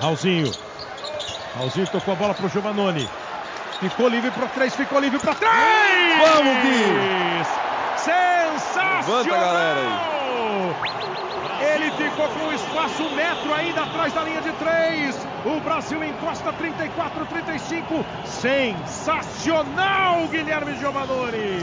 [0.00, 0.52] Raulzinho.
[1.56, 3.08] Raulzinho tocou a bola pro Giovanoni.
[3.80, 6.18] Ficou livre para três, ficou livre para três!
[6.18, 7.44] Vamos, Gui!
[7.96, 8.98] Sensacional!
[8.98, 10.18] Levanta, galera aí.
[11.74, 15.16] Ele ficou com espaço um metro ainda atrás da linha de três.
[15.44, 18.04] O Brasil encosta 34, 35.
[18.24, 21.60] Sensacional, Guilherme Giovanoni!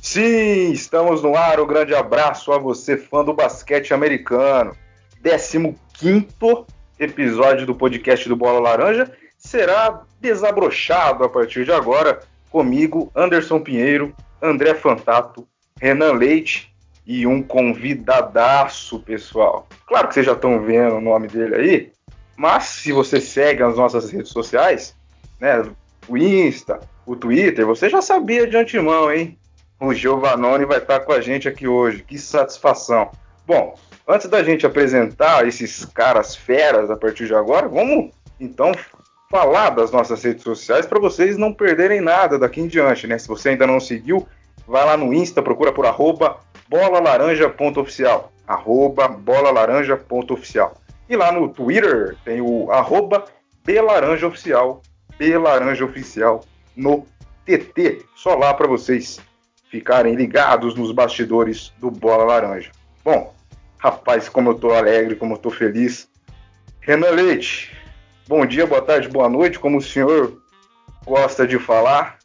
[0.00, 1.60] Sim, estamos no ar.
[1.60, 4.74] Um grande abraço a você, fã do basquete americano.
[5.22, 5.76] 15
[6.98, 12.20] episódio do podcast do Bola Laranja será desabrochado a partir de agora
[12.50, 15.46] comigo, Anderson Pinheiro, André Fantato,
[15.80, 16.72] Renan Leite
[17.06, 19.68] e um convidadaço, pessoal.
[19.86, 21.92] Claro que vocês já estão vendo o nome dele aí,
[22.36, 24.94] mas se você segue as nossas redes sociais,
[25.40, 25.64] né,
[26.08, 29.38] o Insta, o Twitter, você já sabia de antemão, hein?
[29.80, 32.02] O Giovanoni vai estar com a gente aqui hoje.
[32.02, 33.10] Que satisfação.
[33.46, 33.78] Bom,
[34.08, 38.72] antes da gente apresentar esses caras feras a partir de agora, vamos então
[39.30, 43.18] falar das nossas redes sociais para vocês não perderem nada daqui em diante, né?
[43.18, 44.26] Se você ainda não seguiu,
[44.66, 50.74] vai lá no Insta, procura por arroba bolalaranja.oficial, arroba bolalaranja.oficial.
[51.08, 53.24] E lá no Twitter tem o arroba
[53.64, 54.82] belaranjaoficial,
[55.18, 57.06] belaranjaoficial no
[57.44, 58.04] TT.
[58.14, 59.20] Só lá para vocês
[59.70, 62.70] ficarem ligados nos bastidores do Bola Laranja.
[63.04, 63.34] Bom,
[63.78, 66.08] rapaz, como eu tô alegre, como eu tô feliz.
[66.80, 67.72] Renan Leite,
[68.26, 70.40] bom dia, boa tarde, boa noite, como o senhor
[71.06, 72.18] gosta de falar.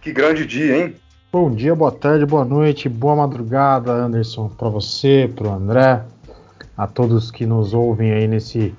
[0.00, 0.94] Que grande dia, hein?
[1.32, 6.02] Bom dia, boa tarde, boa noite, boa madrugada, Anderson, para você, para o André,
[6.76, 8.74] a todos que nos ouvem aí nesse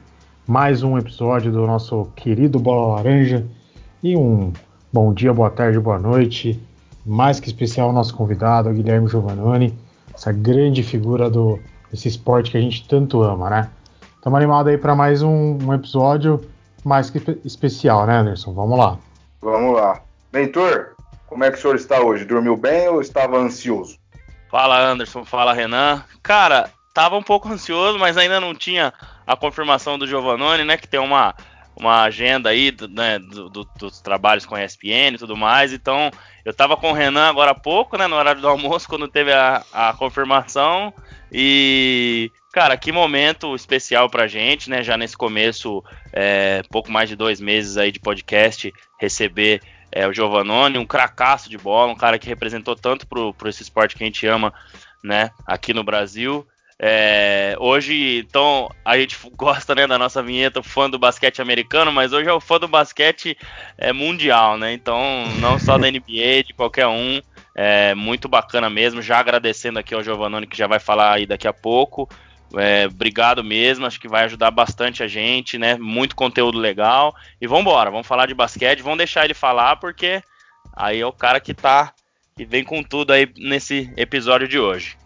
[0.47, 3.45] mais um episódio do nosso querido Bola Laranja.
[4.01, 4.51] E um
[4.91, 6.59] bom dia, boa tarde, boa noite
[7.05, 9.73] mais que especial o nosso convidado, Guilherme Giovannoni,
[10.13, 11.59] essa grande figura do,
[11.91, 13.69] desse esporte que a gente tanto ama, né?
[14.15, 16.39] Estamos animados aí para mais um, um, episódio
[16.85, 18.53] mais que especial, né, Anderson?
[18.53, 18.97] Vamos lá.
[19.41, 20.01] Vamos lá.
[20.31, 20.95] Mentor,
[21.27, 22.25] como é que o senhor está hoje?
[22.25, 23.97] Dormiu bem ou estava ansioso?
[24.49, 25.25] Fala, Anderson.
[25.25, 26.03] Fala, Renan.
[26.23, 28.93] Cara, tava um pouco ansioso, mas ainda não tinha
[29.25, 30.77] a confirmação do Giovannone, né?
[30.77, 31.35] Que tem uma
[31.75, 35.73] uma agenda aí né, do, do, dos trabalhos com a ESPN e tudo mais.
[35.73, 36.11] Então,
[36.43, 39.31] eu estava com o Renan agora há pouco, né, no horário do almoço, quando teve
[39.31, 40.93] a, a confirmação.
[41.31, 44.83] E, cara, que momento especial pra gente, né?
[44.83, 49.61] Já nesse começo, é, pouco mais de dois meses aí de podcast, receber
[49.91, 53.63] é, o Giovanoni, um cracaço de bola, um cara que representou tanto pro, pro esse
[53.63, 54.53] esporte que a gente ama,
[55.03, 56.45] né, aqui no Brasil.
[56.83, 62.11] É, hoje, então, a gente gosta né, da nossa vinheta fã do basquete americano, mas
[62.11, 63.37] hoje é o fã do basquete
[63.77, 64.73] é, mundial, né?
[64.73, 64.99] Então,
[65.39, 67.21] não só da NBA, de qualquer um.
[67.53, 68.99] É muito bacana mesmo.
[68.99, 72.09] Já agradecendo aqui ao Giovannone, que já vai falar aí daqui a pouco.
[72.57, 75.77] É, obrigado mesmo, acho que vai ajudar bastante a gente, né?
[75.77, 77.13] Muito conteúdo legal.
[77.39, 80.21] E vamos embora, vamos falar de basquete, vamos deixar ele falar, porque
[80.75, 81.93] aí é o cara que tá,
[82.35, 84.97] que vem com tudo aí nesse episódio de hoje.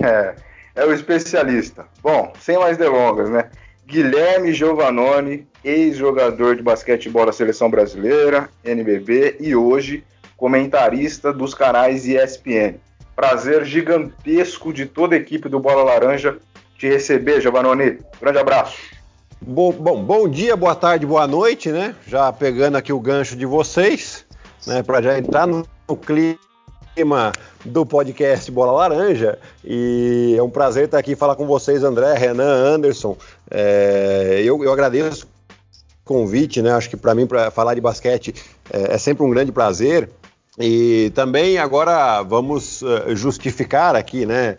[0.00, 0.45] É
[0.76, 1.86] é o especialista.
[2.02, 3.50] Bom, sem mais delongas, né?
[3.86, 10.04] Guilherme Giovannoni, ex-jogador de basquetebol da seleção brasileira, NBB, e hoje
[10.36, 12.74] comentarista dos canais ESPN.
[13.14, 16.36] Prazer gigantesco de toda a equipe do Bola Laranja
[16.76, 17.98] te receber, Giovannoni.
[18.20, 18.76] Grande abraço.
[19.40, 21.94] Bom, bom, bom dia, boa tarde, boa noite, né?
[22.06, 24.26] Já pegando aqui o gancho de vocês,
[24.66, 24.82] né?
[24.82, 25.66] Para já entrar no
[26.04, 26.38] clima
[26.96, 27.30] tema
[27.62, 32.74] do podcast Bola Laranja e é um prazer estar aqui falar com vocês, André, Renan,
[32.74, 33.18] Anderson.
[33.50, 35.28] É, eu, eu agradeço o
[36.06, 36.72] convite, né?
[36.72, 38.34] Acho que para mim, para falar de basquete
[38.72, 40.08] é, é, sempre um grande prazer.
[40.58, 44.56] E também agora vamos uh, justificar aqui, né?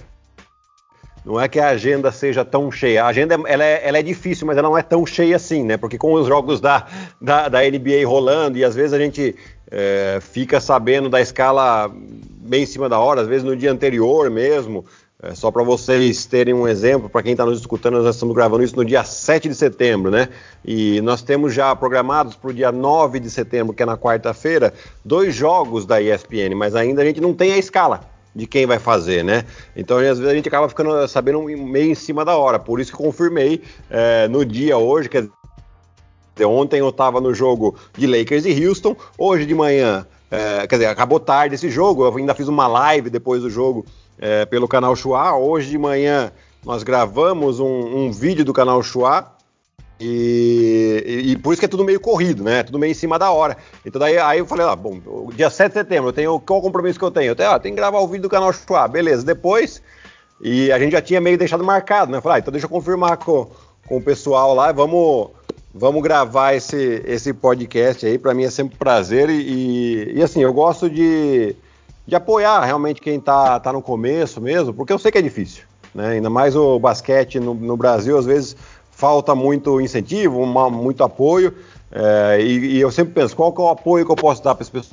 [1.27, 3.03] Não é que a agenda seja tão cheia.
[3.03, 5.75] A agenda ela é, ela é, difícil, mas ela não é tão cheia assim, né?
[5.75, 6.87] Porque com os jogos da,
[7.19, 9.35] da, da NBA rolando e às vezes a gente
[9.69, 14.29] é, fica sabendo da escala bem em cima da hora, às vezes no dia anterior
[14.29, 14.85] mesmo.
[15.21, 18.63] É, só para vocês terem um exemplo, para quem está nos escutando, nós estamos gravando
[18.63, 20.29] isso no dia 7 de setembro, né?
[20.63, 24.73] E nós temos já programados para o dia 9 de setembro, que é na quarta-feira,
[25.03, 28.77] dois jogos da ESPN, mas ainda a gente não tem a escala de quem vai
[28.77, 29.43] fazer, né?
[29.75, 32.59] Então, às vezes a gente acaba ficando sabendo meio em cima da hora.
[32.59, 35.27] Por isso que confirmei é, no dia hoje, quer
[36.45, 38.95] Ontem eu estava no jogo de Lakers e Houston.
[39.17, 42.05] Hoje de manhã, é, quer dizer, acabou tarde esse jogo.
[42.05, 43.83] Eu ainda fiz uma live depois do jogo
[44.19, 45.35] é, pelo canal Chua.
[45.35, 46.31] Hoje de manhã
[46.63, 49.35] nós gravamos um, um vídeo do canal Chua.
[49.99, 52.63] E, e, e, por isso que é tudo meio corrido, né?
[52.63, 53.57] Tudo meio em cima da hora.
[53.85, 54.99] Então daí aí eu falei, ah, bom,
[55.33, 57.31] dia 7 de setembro, eu tenho qual o compromisso que eu tenho?
[57.31, 59.25] Eu tenho, ah, tenho que gravar o vídeo do canal Chua, beleza.
[59.25, 59.81] Depois,
[60.41, 62.19] e a gente já tinha meio deixado marcado, né?
[62.19, 63.49] Eu falei, ah, então deixa eu confirmar com,
[63.87, 65.31] com o pessoal lá, vamos
[65.79, 68.17] Vamos gravar esse, esse podcast aí.
[68.17, 69.29] Para mim é sempre um prazer.
[69.29, 71.55] E, e, assim, eu gosto de,
[72.05, 75.65] de apoiar realmente quem tá, tá no começo mesmo, porque eu sei que é difícil.
[75.93, 76.13] Né?
[76.13, 78.55] Ainda mais o basquete no, no Brasil, às vezes
[78.97, 81.53] falta muito incentivo, uma, muito apoio.
[81.91, 84.65] É, e, e, eu sempre penso, qual é o apoio que eu posso dar para
[84.65, 84.89] pessoas?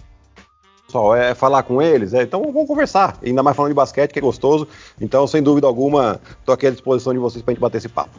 [0.86, 4.18] pessoal, é falar com eles, é, então vamos conversar, ainda mais falando de basquete, que
[4.18, 4.68] é gostoso,
[5.00, 7.88] então sem dúvida alguma, estou aqui à disposição de vocês para a gente bater esse
[7.88, 8.16] papo.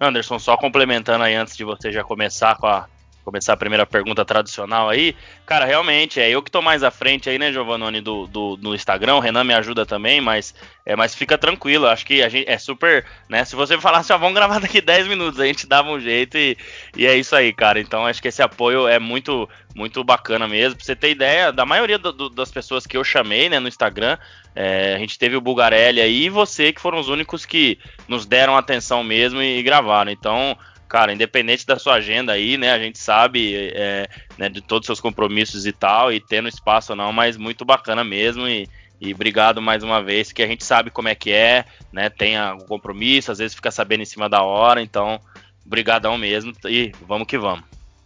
[0.00, 2.86] Anderson, só complementando aí antes de você já começar com a,
[3.24, 5.16] começar a primeira pergunta tradicional aí,
[5.46, 8.74] cara, realmente, é eu que tô mais à frente aí, né, Giovanoni, do, do, do
[8.74, 10.54] Instagram, o Renan me ajuda também, mas,
[10.84, 14.18] é, mas fica tranquilo, acho que a gente é super, né, se você falasse, ó,
[14.18, 16.56] vamos gravar daqui 10 minutos, a gente dava um jeito e,
[16.96, 20.76] e é isso aí, cara, então acho que esse apoio é muito, muito bacana mesmo,
[20.76, 23.68] pra você ter ideia, da maioria do, do, das pessoas que eu chamei, né, no
[23.68, 24.18] Instagram,
[24.54, 28.26] é, a gente teve o Bugarelli aí e você, que foram os únicos que nos
[28.26, 30.56] deram atenção mesmo e, e gravaram, então
[30.94, 32.70] cara, independente da sua agenda aí, né?
[32.70, 34.06] A gente sabe é,
[34.38, 37.64] né, de todos os seus compromissos e tal, e tendo espaço ou não, mas muito
[37.64, 38.46] bacana mesmo.
[38.46, 38.68] E,
[39.00, 42.08] e obrigado mais uma vez, que a gente sabe como é que é, né?
[42.08, 45.18] Tem um compromisso, às vezes fica sabendo em cima da hora, então,
[45.66, 47.64] brigadão mesmo e vamos que vamos.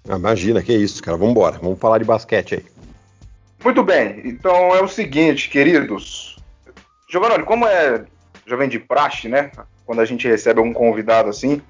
[0.08, 1.19] Ah, imagina, que isso, cara.
[1.19, 2.64] Vamos embora, vamos falar de basquete aí.
[3.62, 6.38] Muito bem, então é o seguinte, queridos.
[7.06, 8.06] Giovanni, como é,
[8.46, 9.50] já vem de praxe, né?
[9.84, 11.61] Quando a gente recebe um convidado assim,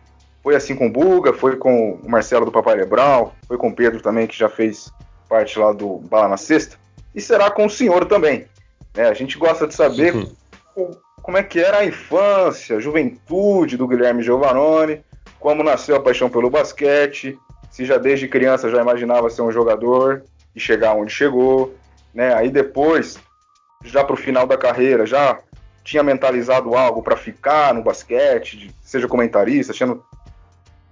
[0.42, 3.74] foi assim com o Buga, foi com o Marcelo do Papai Lebral, foi com o
[3.74, 4.92] Pedro também, que já fez
[5.28, 6.76] parte lá do Bala na Sexta,
[7.14, 8.46] e será com o senhor também.
[8.94, 10.14] É, a gente gosta de saber
[10.74, 10.90] o,
[11.22, 15.04] como é que era a infância, a juventude do Guilherme Giovanoni,
[15.38, 17.38] como nasceu a paixão pelo basquete,
[17.70, 20.24] se já desde criança já imaginava ser um jogador
[20.54, 21.74] e chegar onde chegou,
[22.14, 22.34] né?
[22.34, 23.18] Aí depois,
[23.84, 25.38] já para o final da carreira, já
[25.84, 30.04] tinha mentalizado algo para ficar no basquete, seja comentarista, sendo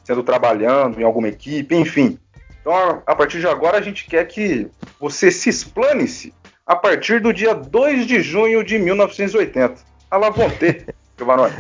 [0.07, 2.17] sendo trabalhando em alguma equipe, enfim.
[2.61, 4.69] Então, a partir de agora, a gente quer que
[5.01, 6.33] você se explane-se
[6.65, 9.75] a partir do dia 2 de junho de 1980.
[10.09, 11.53] A lá vão ter, Giovanni.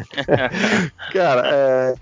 [1.13, 1.95] Cara, é,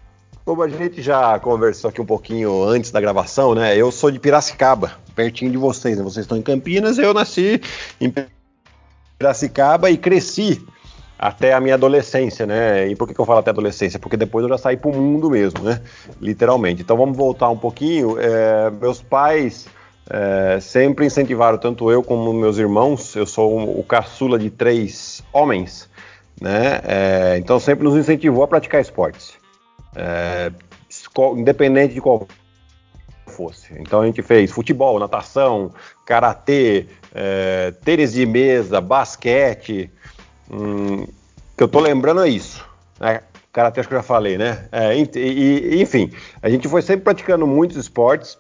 [0.45, 3.75] como a gente já conversou aqui um pouquinho antes da gravação, né?
[3.75, 5.97] Eu sou de Piracicaba, pertinho de vocês.
[5.97, 6.05] Né?
[6.05, 7.59] Vocês estão em Campinas, eu nasci
[7.99, 8.13] em
[9.19, 10.63] Piracicaba e cresci
[11.19, 12.89] até a minha adolescência, né?
[12.89, 13.99] E por que, que eu falo até adolescência?
[13.99, 15.81] Porque depois eu já saí para o mundo mesmo, né?
[16.21, 16.83] Literalmente.
[16.83, 18.19] Então vamos voltar um pouquinho.
[18.19, 19.69] É, meus pais
[20.11, 25.89] é, sempre incentivaram, tanto eu como meus irmãos, eu sou o caçula de três homens,
[26.41, 26.81] né?
[26.85, 29.35] É, então sempre nos incentivou a praticar esportes,
[29.97, 30.53] é,
[31.37, 32.27] independente de qual
[33.27, 33.73] fosse.
[33.79, 35.73] Então a gente fez futebol, natação,
[36.05, 39.91] karatê, é, tênis de mesa, basquete,
[40.51, 41.07] Hum,
[41.57, 42.65] que eu tô lembrando é isso.
[43.01, 43.21] Né?
[43.53, 44.67] Karate acho que eu já falei, né?
[44.73, 46.11] É, e, e, enfim,
[46.43, 48.37] a gente foi sempre praticando muitos esportes.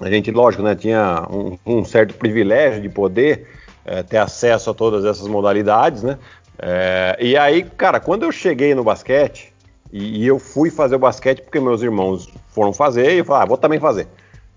[0.00, 3.46] A gente, lógico, né, tinha um, um certo privilégio de poder
[3.84, 6.18] é, ter acesso a todas essas modalidades, né?
[6.58, 9.52] É, e aí, cara, quando eu cheguei no basquete,
[9.92, 13.42] e, e, eu fui fazer o basquete porque meus irmãos foram fazer, e eu falei,
[13.42, 14.08] ah, vou também fazer,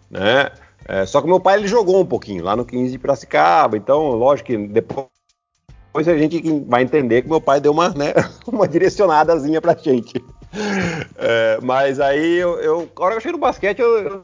[0.10, 0.50] né?
[0.86, 4.12] É, só que meu pai ele jogou um pouquinho lá no 15 de Piracicaba, então,
[4.12, 5.08] lógico que depois
[5.94, 8.14] depois a gente vai entender que meu pai deu uma, né,
[8.52, 10.14] uma direcionadazinha pra gente.
[11.16, 14.24] É, mas aí, eu, eu, a hora que eu cheguei no basquete, eu,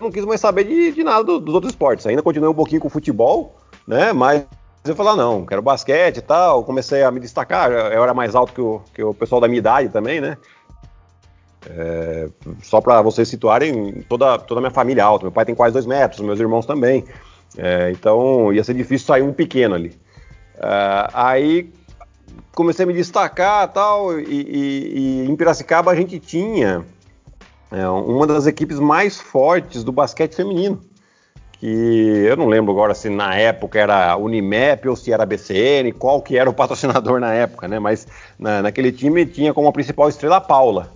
[0.00, 2.06] não quis mais saber de, de nada do, dos outros esportes.
[2.06, 3.54] Ainda continuei um pouquinho com o futebol,
[3.86, 4.14] né?
[4.14, 4.46] Mas
[4.82, 6.64] eu falei, ah, não, quero basquete e tal.
[6.64, 9.58] Comecei a me destacar, eu era mais alto que o, que o pessoal da minha
[9.58, 10.38] idade também, né?
[11.68, 12.30] É,
[12.62, 15.26] só para vocês situarem, toda, toda a minha família é alta.
[15.26, 17.04] Meu pai tem quase dois metros, meus irmãos também.
[17.58, 20.07] É, então ia ser difícil sair um pequeno ali.
[20.58, 21.72] Uh, aí
[22.54, 26.84] comecei a me destacar tal, e, e, e em Piracicaba a gente tinha
[27.70, 30.80] é, uma das equipes mais fortes do basquete feminino.
[31.52, 31.66] Que
[32.26, 36.36] eu não lembro agora se na época era Unimep ou se era BCN, qual que
[36.36, 37.78] era o patrocinador na época, né?
[37.78, 38.06] Mas
[38.38, 40.92] na, naquele time tinha como principal estrela a Paula.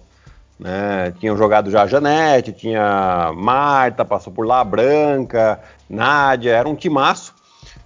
[0.58, 1.12] Né?
[1.18, 7.34] Tinham jogado já a Janete, tinha Marta, passou por lá, Branca, Nádia, era um timaço.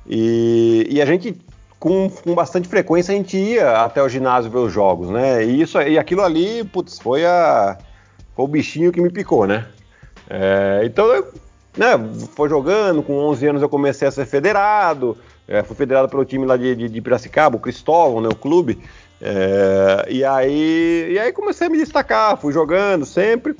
[0.06, 1.34] E, e a gente
[1.78, 5.44] com, com bastante frequência a gente ia até o ginásio ver os jogos, né?
[5.44, 7.76] E, isso, e aquilo ali, putz, foi, a,
[8.34, 9.66] foi o bichinho que me picou, né?
[10.28, 11.32] É, então, eu,
[11.76, 11.92] né,
[12.34, 15.16] foi jogando, com 11 anos eu comecei a ser federado,
[15.46, 18.82] é, fui federado pelo time lá de, de, de Piracicaba, o Cristóvão, né, o clube,
[19.20, 23.54] é, e, aí, e aí comecei a me destacar, fui jogando sempre,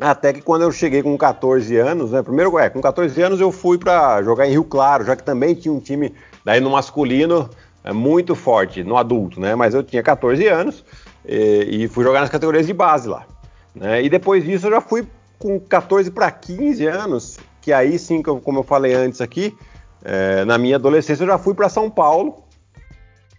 [0.00, 3.50] até que quando eu cheguei com 14 anos, né, primeiro, é, com 14 anos eu
[3.50, 7.48] fui para jogar em Rio Claro, já que também tinha um time Daí no masculino
[7.82, 9.54] é muito forte, no adulto, né?
[9.54, 10.84] Mas eu tinha 14 anos
[11.24, 13.26] e, e fui jogar nas categorias de base lá.
[13.74, 14.02] Né?
[14.02, 15.06] E depois disso eu já fui
[15.38, 19.56] com 14 para 15 anos, que aí sim, como eu falei antes aqui,
[20.04, 22.44] é, na minha adolescência eu já fui para São Paulo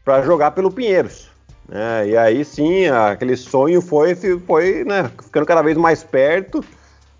[0.03, 1.29] para jogar pelo Pinheiros.
[1.67, 2.09] Né?
[2.09, 6.63] E aí sim, aquele sonho foi, foi né, ficando cada vez mais perto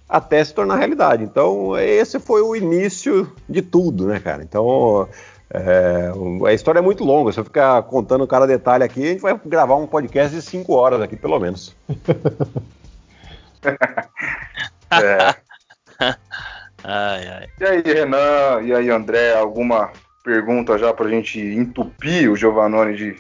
[0.10, 1.24] até se tornar realidade.
[1.24, 4.44] Então, esse foi o início de tudo, né, cara?
[4.44, 5.08] Então,
[5.54, 6.12] é,
[6.48, 7.32] a história é muito longa.
[7.32, 10.74] Se eu ficar contando cada detalhe aqui, a gente vai gravar um podcast de 5
[10.74, 11.76] horas aqui, pelo menos.
[14.92, 15.36] é.
[16.84, 17.48] ai, ai.
[17.60, 18.62] E aí, Renan?
[18.64, 19.36] E aí, André?
[19.36, 19.92] Alguma
[20.24, 23.16] pergunta já pra gente entupir o Giovanoni de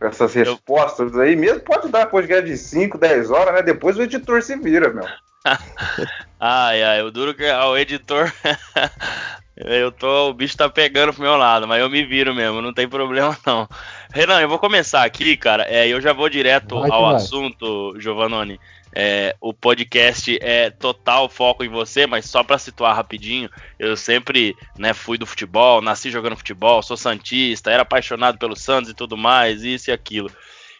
[0.00, 1.36] essas respostas aí?
[1.36, 3.62] Mesmo pode dar podcast de 5, 10 horas, né?
[3.62, 5.04] Depois o editor se vira, meu.
[6.40, 8.32] ai, ai, o duro que o editor.
[9.56, 10.30] eu tô.
[10.30, 13.36] O bicho tá pegando pro meu lado, mas eu me viro mesmo, não tem problema
[13.46, 13.68] não.
[14.12, 15.64] Renan, eu vou começar aqui, cara.
[15.64, 18.58] É, eu já vou direto vai ao assunto, Giovanoni.
[18.96, 24.54] É, o podcast é total foco em você, mas só para situar rapidinho, eu sempre
[24.78, 29.16] né, fui do futebol, nasci jogando futebol, sou santista, era apaixonado pelo Santos e tudo
[29.16, 30.30] mais, isso e aquilo.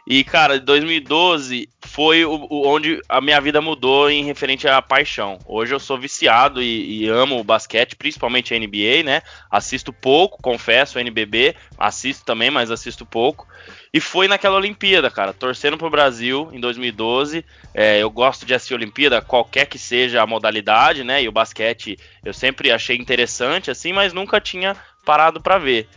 [0.06, 5.38] E, cara, 2012 foi o, o, onde a minha vida mudou em referente à paixão.
[5.46, 9.22] Hoje eu sou viciado e, e, amo o basquete, principalmente a NBA, né?
[9.50, 13.48] Assisto pouco, confesso, NBB, assisto também, mas assisto pouco.
[13.94, 17.42] E foi naquela Olimpíada, cara, torcendo pro Brasil em 2012.
[17.72, 21.22] É, eu gosto de assistir Olimpíada, qualquer que seja a modalidade, né?
[21.22, 25.88] E o basquete eu sempre achei interessante, assim, mas nunca tinha parado para ver.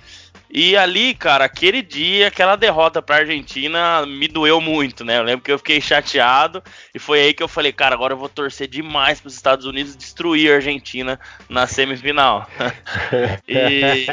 [0.49, 5.17] E ali, cara, aquele dia, aquela derrota pra Argentina me doeu muito, né?
[5.17, 6.63] Eu lembro que eu fiquei chateado
[6.95, 9.95] e foi aí que eu falei, cara, agora eu vou torcer demais pros Estados Unidos
[9.95, 12.47] destruir a Argentina na semifinal.
[13.47, 14.05] e,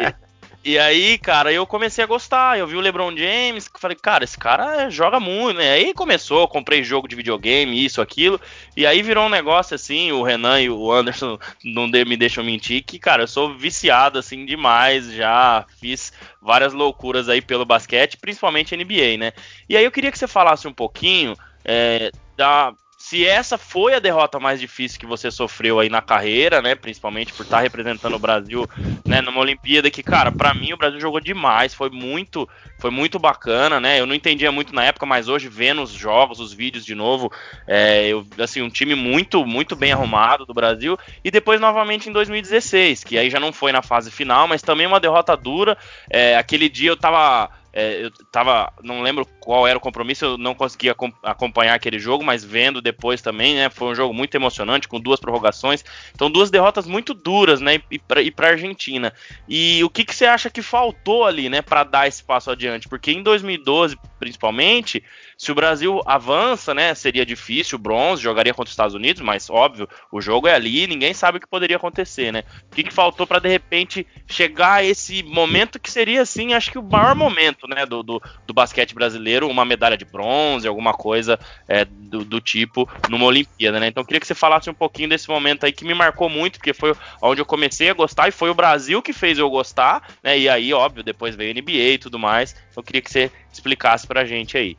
[0.64, 2.59] e aí, cara, eu comecei a gostar.
[2.59, 5.73] Eu vi o LeBron James, falei, cara, esse cara joga muito, né?
[5.73, 8.40] Aí começou, comprei jogo de videogame, isso, aquilo.
[8.75, 12.83] E aí virou um negócio assim, o Renan e o Anderson não me deixam mentir,
[12.83, 15.12] que, cara, eu sou viciado, assim, demais.
[15.12, 19.33] Já fiz várias loucuras aí pelo basquete, principalmente NBA, né?
[19.68, 23.99] E aí eu queria que você falasse um pouquinho é, da se essa foi a
[23.99, 28.19] derrota mais difícil que você sofreu aí na carreira, né, principalmente por estar representando o
[28.19, 28.69] Brasil,
[29.07, 32.49] né, numa Olimpíada que, cara, para mim o Brasil jogou demais, foi muito,
[32.79, 34.01] foi muito bacana, né?
[34.01, 37.31] Eu não entendia muito na época, mas hoje vendo os jogos, os vídeos de novo,
[37.67, 42.13] é, eu, assim, um time muito, muito bem arrumado do Brasil e depois novamente em
[42.13, 45.77] 2016, que aí já não foi na fase final, mas também uma derrota dura.
[46.09, 50.38] É, aquele dia eu tava é, eu tava, não lembro qual era o compromisso, eu
[50.38, 53.69] não conseguia acompanhar aquele jogo, mas vendo depois também, né?
[53.69, 55.85] Foi um jogo muito emocionante, com duas prorrogações.
[56.14, 57.81] Então, duas derrotas muito duras, né?
[57.90, 59.12] E pra, e Argentina.
[59.49, 62.88] E o que, que você acha que faltou ali, né, para dar esse passo adiante?
[62.88, 65.02] Porque em 2012, principalmente,
[65.37, 69.88] se o Brasil avança, né, seria difícil, bronze, jogaria contra os Estados Unidos, mas óbvio,
[70.12, 72.45] o jogo é ali, ninguém sabe o que poderia acontecer, né?
[72.71, 76.71] O que, que faltou para de repente chegar a esse momento que seria, assim, acho
[76.71, 80.92] que o maior momento, né, do, do, do basquete brasileiro, uma medalha de bronze, alguma
[80.92, 83.88] coisa é, do, do, tipo numa Olimpíada, né?
[83.88, 86.59] Então eu queria que você falasse um pouquinho desse momento aí que me marcou muito,
[86.59, 90.02] porque foi onde eu comecei a gostar e foi o Brasil que fez eu gostar,
[90.23, 90.38] né?
[90.38, 92.52] E aí, óbvio, depois veio NBA e tudo mais.
[92.71, 94.76] Então eu queria que você explicasse pra gente aí.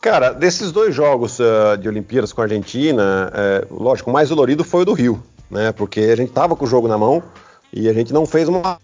[0.00, 4.62] Cara, desses dois jogos uh, de Olimpíadas com a Argentina, é, lógico, o mais dolorido
[4.62, 5.72] foi o do Rio, né?
[5.72, 7.22] Porque a gente tava com o jogo na mão
[7.72, 8.78] e a gente não fez uma.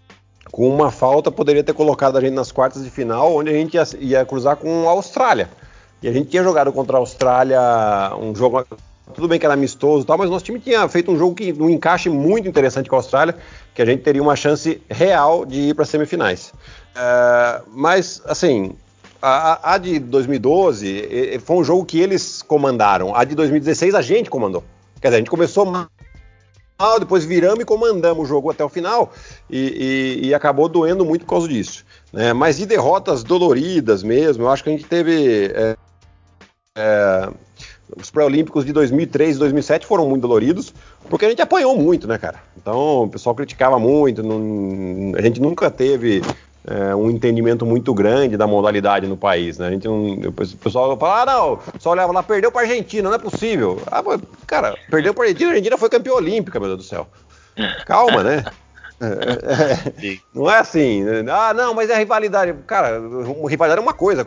[0.50, 3.74] Com uma falta, poderia ter colocado a gente nas quartas de final, onde a gente
[3.74, 5.48] ia, ia cruzar com a Austrália.
[6.02, 7.60] E a gente tinha jogado contra a Austrália
[8.20, 8.64] um jogo.
[9.14, 11.52] Tudo bem que era amistoso e tal, mas nosso time tinha feito um jogo que
[11.52, 13.36] um encaixe muito interessante com a Austrália,
[13.74, 16.52] que a gente teria uma chance real de ir para semifinais.
[16.94, 18.74] Uh, mas, assim,
[19.20, 23.16] a, a, de 2012 foi um jogo que eles comandaram.
[23.16, 24.62] A de 2016 a gente comandou.
[25.00, 25.64] Quer dizer, a gente começou
[26.78, 29.12] mal, depois viramos e comandamos o jogo até o final
[29.48, 31.84] e, e, e acabou doendo muito por causa disso.
[32.12, 32.32] Né?
[32.32, 35.46] Mas de derrotas doloridas mesmo, eu acho que a gente teve.
[35.54, 35.76] É,
[36.76, 37.28] é,
[37.96, 40.74] os pré-olímpicos de 2003 e 2007 foram muito doloridos,
[41.08, 42.42] porque a gente apanhou muito, né, cara?
[42.56, 46.22] Então o pessoal criticava muito, não, a gente nunca teve
[46.66, 49.58] é, um entendimento muito grande da modalidade no país.
[49.58, 49.68] Né?
[49.68, 53.16] A gente não, o pessoal fala, ah, não, só olhava lá, perdeu para Argentina, não
[53.16, 53.82] é possível.
[53.86, 54.02] Ah,
[54.46, 57.06] cara, perdeu para Argentina, a Argentina foi campeã olímpica, meu Deus do céu.
[57.86, 58.44] Calma, né?
[59.00, 62.54] É, é, não é assim, ah, não, mas é rivalidade.
[62.66, 63.00] Cara,
[63.48, 64.24] rivalidade é uma coisa,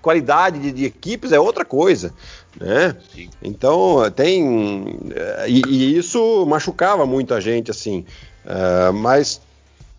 [0.00, 2.14] qualidade de, de equipes é outra coisa,
[2.58, 2.96] né?
[3.42, 4.98] Então, tem.
[5.46, 8.06] E, e, isso machucava muita gente, assim.
[8.46, 9.42] Uh, mas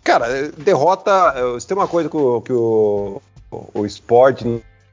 [0.09, 1.35] Cara, derrota.
[1.59, 3.21] Se tem uma coisa que o, que o,
[3.75, 4.43] o esporte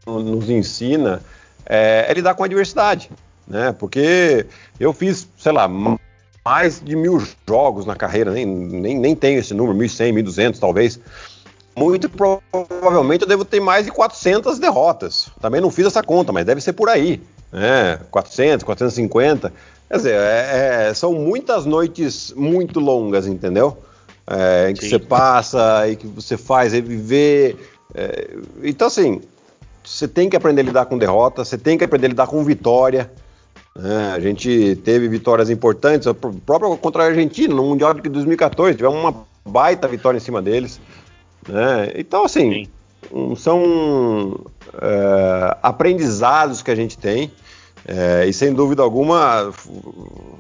[0.07, 1.23] nos ensina,
[1.65, 3.11] é, é lidar com a adversidade.
[3.49, 3.75] né?
[3.79, 4.45] Porque
[4.79, 5.67] eu fiz, sei lá,
[6.45, 7.19] mais de mil
[7.49, 11.01] jogos na carreira, nem, nem, nem tenho esse número, 1.100, 1.200 talvez.
[11.75, 15.31] Muito provavelmente eu devo ter mais de 400 derrotas.
[15.41, 17.23] Também não fiz essa conta, mas deve ser por aí.
[17.51, 17.99] Né?
[18.11, 19.51] 400, 450.
[19.89, 23.79] Quer dizer, é, é, são muitas noites muito longas, entendeu?
[24.29, 24.91] É, em que Sim.
[24.91, 27.57] você passa, e que você faz reviver.
[27.95, 29.21] É, então, assim,
[29.85, 32.43] você tem que aprender a lidar com derrota, você tem que aprender a lidar com
[32.43, 33.11] vitória.
[33.75, 34.13] Né?
[34.15, 36.09] A gente teve vitórias importantes,
[36.45, 40.81] próprio contra a Argentina, no Mundial de 2014, tivemos uma baita vitória em cima deles.
[41.49, 41.93] Né?
[41.95, 42.69] Então, assim,
[43.11, 43.37] Sim.
[43.37, 44.41] são
[44.81, 47.31] é, aprendizados que a gente tem.
[47.89, 49.53] É, e sem dúvida alguma,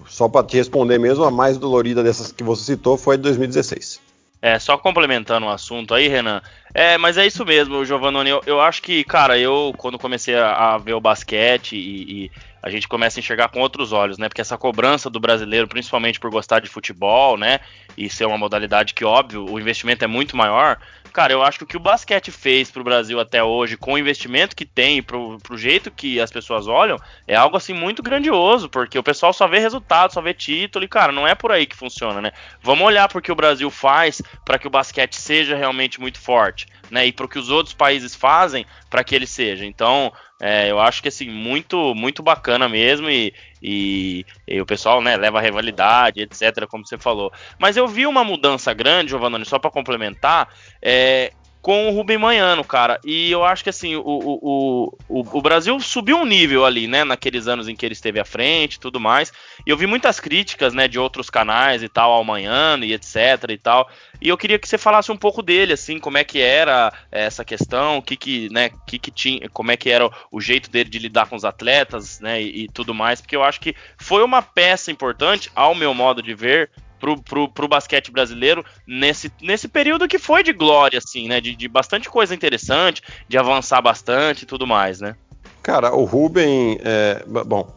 [0.08, 4.00] só para te responder mesmo, a mais dolorida dessas que você citou foi de 2016.
[4.42, 6.42] É, só complementando o assunto aí, Renan.
[6.74, 8.28] É, mas é isso mesmo, Giovanni.
[8.28, 12.30] Eu, eu acho que, cara, eu, quando comecei a, a ver o basquete e, e,
[12.66, 14.28] a gente começa a enxergar com outros olhos, né?
[14.28, 17.60] Porque essa cobrança do brasileiro, principalmente por gostar de futebol, né?
[17.96, 20.76] E ser uma modalidade que, óbvio, o investimento é muito maior.
[21.12, 23.98] Cara, eu acho que o que o basquete fez pro Brasil até hoje, com o
[23.98, 28.68] investimento que tem, pro, pro jeito que as pessoas olham, é algo assim muito grandioso,
[28.68, 31.66] porque o pessoal só vê resultado, só vê título, e, cara, não é por aí
[31.66, 32.32] que funciona, né?
[32.60, 37.06] Vamos olhar porque o Brasil faz para que o basquete seja realmente muito forte, né?
[37.06, 39.64] E pro que os outros países fazem para que ele seja.
[39.64, 45.00] Então, é, eu acho que assim, muito, muito bacana mesmo, e, e, e, o pessoal
[45.00, 47.32] né, leva a rivalidade, etc., como você falou.
[47.58, 50.48] Mas eu vi uma mudança grande, Giovanni, só para complementar,
[50.82, 51.32] é,
[51.66, 53.00] com o Rubem Manhano, cara.
[53.04, 57.02] E eu acho que assim, o, o, o, o, Brasil subiu um nível ali, né?
[57.02, 59.32] Naqueles anos em que ele esteve à frente e tudo mais.
[59.66, 63.50] E eu vi muitas críticas, né, de outros canais e tal, ao Manhano e etc
[63.50, 63.90] e tal.
[64.22, 67.44] E eu queria que você falasse um pouco dele, assim, como é que era essa
[67.44, 70.88] questão, o que que, né, que que tinha, como é que era o jeito dele
[70.88, 74.22] de lidar com os atletas, né, e, e tudo mais, porque eu acho que foi
[74.22, 79.68] uma peça importante, ao meu modo de ver, pro, pro, pro basquete brasileiro nesse, nesse
[79.68, 81.40] período que foi de glória, assim, né?
[81.40, 85.14] De, de bastante coisa interessante, de avançar bastante e tudo mais, né?
[85.62, 87.68] Cara, o Ruben, é, bom,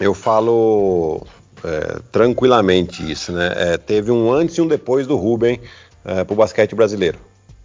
[0.00, 1.26] eu falo
[1.62, 3.52] é, tranquilamente isso, né?
[3.56, 5.60] É, teve um antes e um depois do Ruben
[6.04, 7.18] é, pro basquete brasileiro.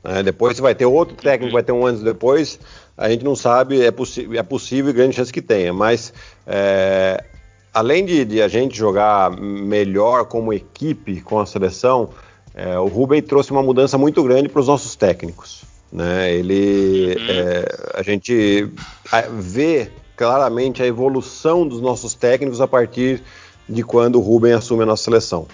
[0.04, 0.24] Né?
[0.24, 2.60] depois vai ter outro técnico, vai ter um antes depois.
[2.98, 6.14] A gente não sabe, é, é possível e grande chance que tenha, mas
[6.48, 7.24] é,
[7.74, 12.10] além de, de, a gente jogar melhor como equipe com a seleção,
[12.54, 15.64] é, o Rubem trouxe uma mudança muito grande para os nossos técnicos.
[15.92, 16.34] Né?
[16.34, 17.26] Ele, uhum.
[17.30, 18.72] é, a gente
[19.34, 23.24] vê claramente a evolução dos nossos técnicos a partir
[23.68, 25.48] de quando o Rubem assume a nossa seleção.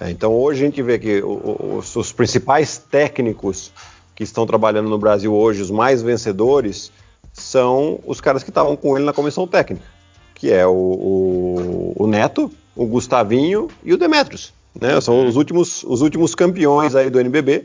[0.00, 3.72] É, então hoje a gente vê que os, os principais técnicos
[4.14, 6.90] que estão trabalhando no Brasil hoje, os mais vencedores,
[7.32, 9.97] são os caras que estavam com ele na comissão técnica
[10.38, 14.54] que é o, o, o Neto, o Gustavinho e o Demetrios.
[14.80, 14.98] Né?
[15.00, 17.64] São os últimos, os últimos campeões aí do NBB,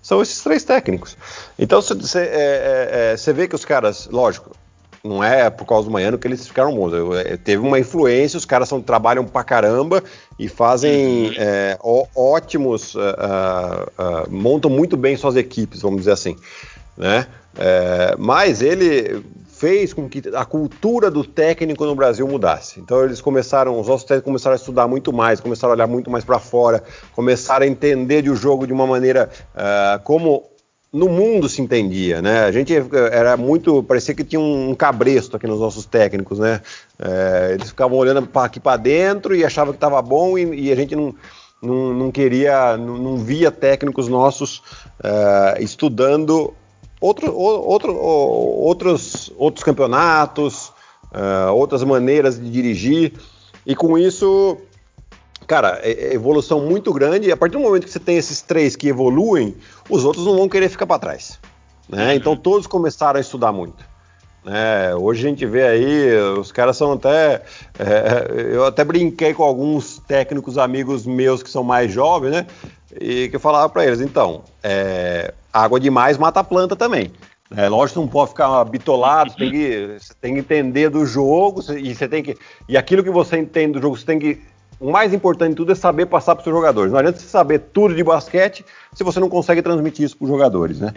[0.00, 1.16] são esses três técnicos.
[1.58, 4.54] Então você é, é, é, vê que os caras, lógico,
[5.02, 6.92] não é por causa do Manhano que eles ficaram bons.
[7.16, 10.02] É, teve uma influência, os caras são, trabalham pra caramba
[10.38, 11.34] e fazem uhum.
[11.36, 16.36] é, ó, ótimos, uh, uh, uh, montam muito bem suas equipes, vamos dizer assim.
[16.96, 17.26] Né?
[17.56, 19.22] É, mas ele
[19.64, 22.80] fez com que a cultura do técnico no Brasil mudasse.
[22.80, 26.10] Então eles começaram, os nossos técnicos começaram a estudar muito mais, começaram a olhar muito
[26.10, 30.44] mais para fora, começaram a entender de o jogo de uma maneira uh, como
[30.92, 32.44] no mundo se entendia, né?
[32.44, 32.74] A gente
[33.10, 36.60] era muito, parecia que tinha um cabresto aqui nos nossos técnicos, né?
[36.98, 40.76] É, eles ficavam olhando aqui para dentro e achavam que estava bom e, e, a
[40.76, 41.14] gente não,
[41.60, 44.58] não, não queria, não, não, via técnicos nossos
[45.00, 46.54] uh, estudando
[47.04, 50.72] outro, outro, outros, outros campeonatos,
[51.12, 53.12] uh, outras maneiras de dirigir,
[53.66, 54.56] e com isso,
[55.46, 58.40] cara, é, é evolução muito grande, e a partir do momento que você tem esses
[58.40, 59.54] três que evoluem,
[59.90, 61.38] os outros não vão querer ficar para trás.
[61.88, 62.06] Né?
[62.06, 62.12] Uhum.
[62.12, 63.84] Então todos começaram a estudar muito.
[64.46, 67.42] É, hoje a gente vê aí, os caras são até.
[67.78, 72.46] É, eu até brinquei com alguns técnicos amigos meus que são mais jovens, né?
[73.00, 77.12] E que eu falava para eles: então, é, água demais mata a planta também.
[77.56, 81.06] É, lógico que não pode ficar bitolado, você tem, que, você tem que entender do
[81.06, 82.36] jogo, e você tem que.
[82.68, 84.40] E aquilo que você entende do jogo, você tem que.
[84.80, 86.90] O mais importante de tudo é saber passar para os seus jogadores.
[86.90, 90.30] Não adianta você saber tudo de basquete se você não consegue transmitir isso para os
[90.30, 90.92] jogadores, né?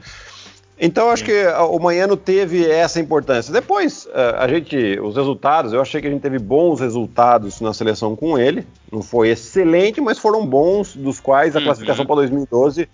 [0.80, 3.52] Então acho que o Manhano teve essa importância.
[3.52, 7.74] Depois, eh, a gente, os resultados, eu achei que a gente teve bons resultados na
[7.74, 8.65] seleção com ele.
[8.91, 11.65] Não foi excelente, mas foram bons, dos quais a uhum.
[11.65, 12.88] classificação para 2012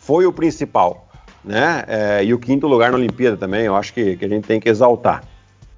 [0.00, 1.07] foi o principal.
[1.44, 1.84] Né?
[1.86, 4.60] É, e o quinto lugar na Olimpíada também, eu acho que, que a gente tem
[4.60, 5.24] que exaltar.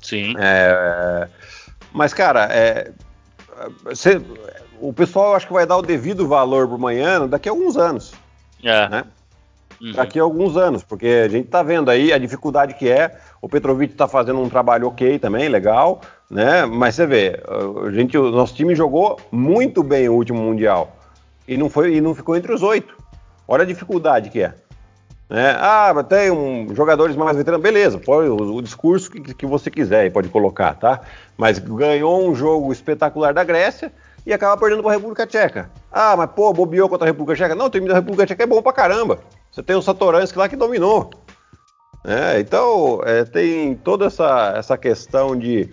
[0.01, 0.35] Sim.
[0.39, 1.29] É,
[1.93, 2.91] Mas, cara, é,
[3.85, 4.21] você,
[4.81, 8.13] o pessoal acho que vai dar o devido valor pro Manhã daqui a alguns anos.
[8.63, 8.89] É.
[8.89, 9.05] Né?
[9.81, 9.93] Uhum.
[9.93, 13.19] Daqui a alguns anos, porque a gente tá vendo aí a dificuldade que é.
[13.41, 16.67] O Petrovic tá fazendo um trabalho ok também, legal, né?
[16.67, 17.43] Mas você vê,
[17.87, 20.95] a gente, o nosso time jogou muito bem o último Mundial.
[21.49, 22.95] E não, foi, e não ficou entre os oito.
[23.49, 24.55] Olha a dificuldade que é.
[25.31, 25.57] Né?
[25.61, 30.11] Ah, tem um, jogadores mais veteranos, beleza, pode, o, o discurso que, que, você quiser
[30.11, 31.03] pode colocar, tá?
[31.39, 33.93] Mas ganhou um jogo espetacular da Grécia
[34.27, 35.71] e acaba perdendo para a República Tcheca.
[35.91, 37.55] Ah, mas pô, bobeou contra a República Tcheca.
[37.55, 39.21] Não, o time da República Tcheca é bom pra caramba.
[39.53, 41.11] Você tem o Satoransky lá que dominou.
[42.05, 45.71] É, então, é, tem toda essa, essa questão de,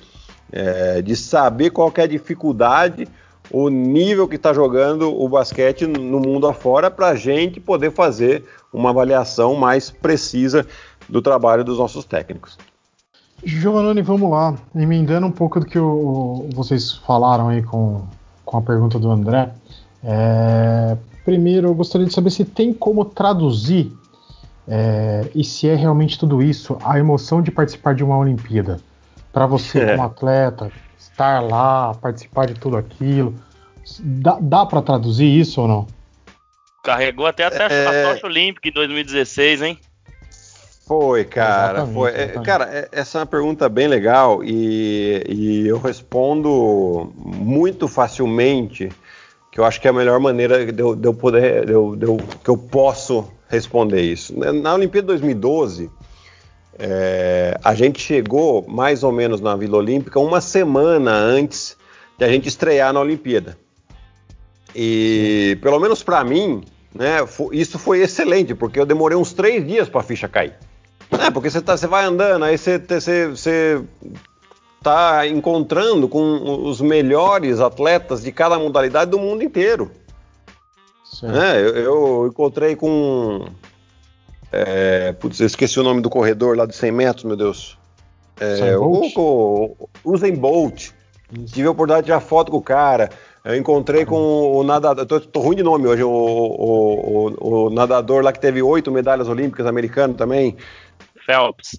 [0.52, 3.08] é, de saber qual é a dificuldade,
[3.50, 8.46] o nível que está jogando o basquete no mundo afora, para a gente poder fazer
[8.74, 10.66] uma avaliação mais precisa
[11.08, 12.58] do trabalho dos nossos técnicos.
[13.44, 14.56] Giovanni, vamos lá.
[14.76, 18.04] Emendando um pouco do que o, vocês falaram aí com,
[18.44, 19.52] com a pergunta do André.
[20.04, 23.92] É, primeiro, eu gostaria de saber se tem como traduzir
[24.68, 28.80] é, e se é realmente tudo isso, a emoção de participar de uma Olimpíada.
[29.32, 29.92] Para você, é.
[29.96, 33.34] como atleta, estar lá, participar de tudo aquilo.
[34.00, 35.88] Dá, dá para traduzir isso ou não?
[36.88, 37.86] Carregou até, até é...
[37.86, 39.80] a tocha olímpica em 2016, hein?
[40.88, 41.80] Foi, cara.
[41.80, 42.12] Exatamente, foi.
[42.12, 42.46] É, exatamente.
[42.46, 48.90] Cara, é, essa é uma pergunta bem legal e, e, eu respondo muito facilmente,
[49.52, 51.94] que eu acho que é a melhor maneira de eu, de eu poder, de eu,
[51.94, 54.34] de eu, que eu posso responder isso.
[54.54, 55.92] Na Olimpíada 2012,
[56.80, 61.76] é, a gente chegou mais ou menos na Vila Olímpica uma semana antes
[62.18, 63.58] de a gente estrear na Olimpíada.
[64.74, 66.64] E pelo menos para mim,
[66.98, 67.18] né,
[67.52, 70.56] isso foi excelente, porque eu demorei uns três dias para a ficha cair.
[71.12, 73.82] É, porque você, tá, você vai andando, aí você, você, você
[74.82, 79.92] tá encontrando com os melhores atletas de cada modalidade do mundo inteiro.
[81.24, 83.48] É, eu, eu, encontrei com.
[84.52, 87.78] É, putz, eu esqueci o nome do corredor lá de 100 metros, meu Deus.
[88.40, 88.78] É,
[90.04, 90.92] Usain Bolt.
[91.48, 93.10] Tive a oportunidade de tirar foto com o cara.
[93.48, 95.06] Eu encontrei com o nadador.
[95.06, 96.04] Tô, tô ruim de nome hoje.
[96.04, 100.58] O, o, o, nadador lá que teve oito medalhas olímpicas americano também.
[101.26, 101.78] Phelps.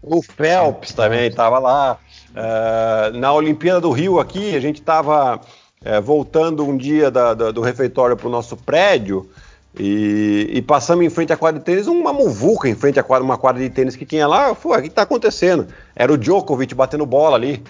[0.00, 1.98] O Phelps também estava lá.
[2.30, 5.40] Uh, na Olimpíada do Rio aqui, a gente estava
[5.84, 9.28] é, voltando um dia da, da, do refeitório para o nosso prédio
[9.76, 13.36] e, e, passamos em frente à quadra de tênis, uma muvuca em frente a uma
[13.36, 14.54] quadra de tênis que tinha lá.
[14.54, 15.66] Pô, o que está acontecendo?
[15.96, 17.62] Era o Djokovic batendo bola ali.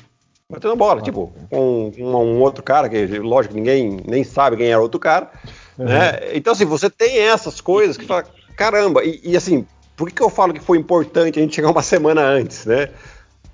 [0.50, 4.68] Batendo bola, ah, tipo, com, com um outro cara, que lógico ninguém nem sabe quem
[4.68, 5.30] era outro cara.
[5.76, 5.84] Uhum.
[5.84, 6.20] Né?
[6.32, 8.24] Então, assim, você tem essas coisas que fala,
[8.56, 11.70] caramba, e, e assim, por que, que eu falo que foi importante a gente chegar
[11.70, 12.88] uma semana antes, né?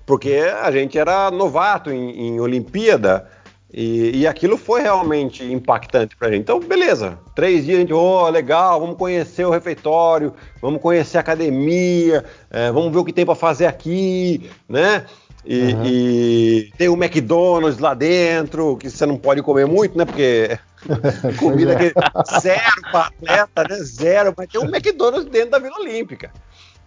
[0.06, 3.28] Porque a gente era novato em, em Olimpíada
[3.76, 6.42] e, e, aquilo foi realmente impactante pra gente.
[6.42, 7.18] Então, beleza.
[7.34, 12.70] Três dias a gente, oh, legal, vamos conhecer o refeitório, vamos conhecer a academia, é,
[12.70, 15.04] vamos ver o que tem para fazer aqui, né?
[15.46, 15.82] E, uhum.
[15.84, 20.04] e, tem o McDonald's lá dentro, que você não pode comer muito, né?
[20.04, 20.58] Porque
[21.38, 21.76] comida é.
[21.76, 23.76] que zero para atleta, né?
[23.82, 26.30] Zero, mas tem um McDonald's dentro da Vila Olímpica.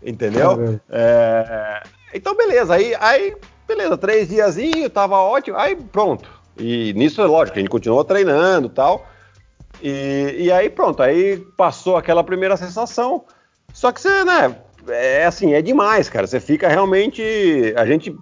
[0.02, 0.80] Entendeu?
[0.89, 2.74] É, então, beleza.
[2.74, 3.36] Aí, aí,
[3.67, 5.58] beleza, três diazinho, tava ótimo.
[5.58, 9.08] Aí pronto e nisso, é lógico, a gente continuou treinando tal.
[9.82, 13.26] E, e aí pronto, aí passou aquela primeira sensação.
[13.74, 14.56] Só que você, né,
[14.88, 16.26] é assim, é demais, cara.
[16.26, 17.74] Você fica realmente.
[17.76, 18.15] A gente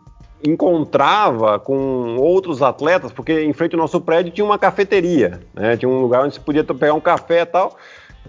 [0.49, 5.77] encontrava com outros atletas, porque em frente ao nosso prédio tinha uma cafeteria, né?
[5.77, 7.77] Tinha um lugar onde você podia pegar um café e tal.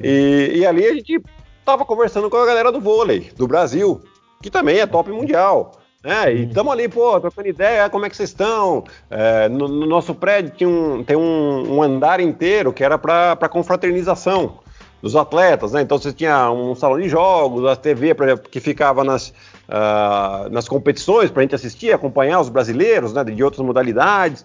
[0.02, 1.20] E, e ali a gente
[1.64, 4.00] tava conversando com a galera do vôlei, do Brasil,
[4.42, 5.72] que também é top mundial.
[6.04, 8.84] É, e estamos ali, pô, trocando ideia, como é que vocês estão?
[9.10, 13.48] É, no, no, nosso prédio tinha um, tem um, um andar inteiro que era para
[13.48, 14.60] confraternização
[15.02, 15.82] dos atletas, né?
[15.82, 19.28] Então você tinha um salão de jogos, a TV pra, que ficava nas,
[19.68, 23.22] uh, nas competições para a gente assistir, acompanhar os brasileiros, né?
[23.24, 24.44] De outras modalidades.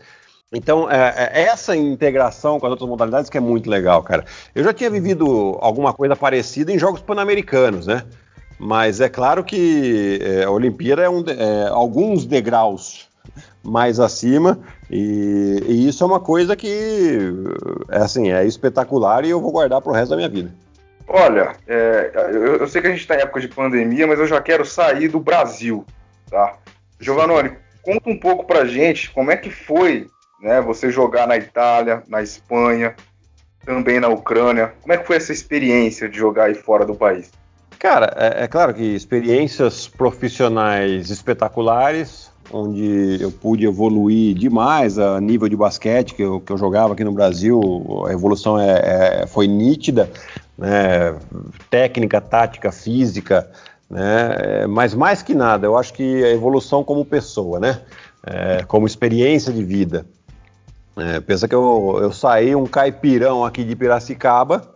[0.53, 4.25] Então, é, é, essa integração com as outras modalidades que é muito legal, cara.
[4.53, 8.03] Eu já tinha vivido alguma coisa parecida em jogos pan-americanos, né?
[8.59, 13.07] Mas é claro que é, a Olimpíada é, um, é, alguns degraus
[13.63, 14.59] mais acima
[14.91, 17.17] e, e, isso é uma coisa que
[17.89, 20.53] é assim é espetacular e eu vou guardar para o resto da minha vida.
[21.07, 24.27] Olha, é, eu, eu, sei que a gente está em época de pandemia, mas eu
[24.27, 25.85] já quero sair do Brasil,
[26.29, 26.57] tá?
[26.99, 30.07] Giovanni, conta um pouco para gente como é que foi,
[30.41, 30.61] né?
[30.61, 32.95] Você jogar na Itália, na Espanha,
[33.65, 34.73] também na Ucrânia.
[34.81, 37.31] Como é que foi essa experiência de jogar aí fora do país?
[37.77, 45.47] Cara, é, é, claro que experiências profissionais espetaculares, onde eu pude evoluir demais a nível
[45.47, 47.59] de basquete que eu, que eu jogava aqui no Brasil.
[48.07, 50.09] A evolução é, é, foi nítida,
[50.57, 51.15] né?
[51.69, 53.49] técnica, tática, física,
[53.89, 54.65] né?
[54.67, 57.81] mas mais que nada, eu acho que a evolução como pessoa, né?
[58.23, 60.05] É, como experiência de vida.
[60.95, 64.69] É, pensa que eu, eu saí um caipirão aqui de Piracicaba,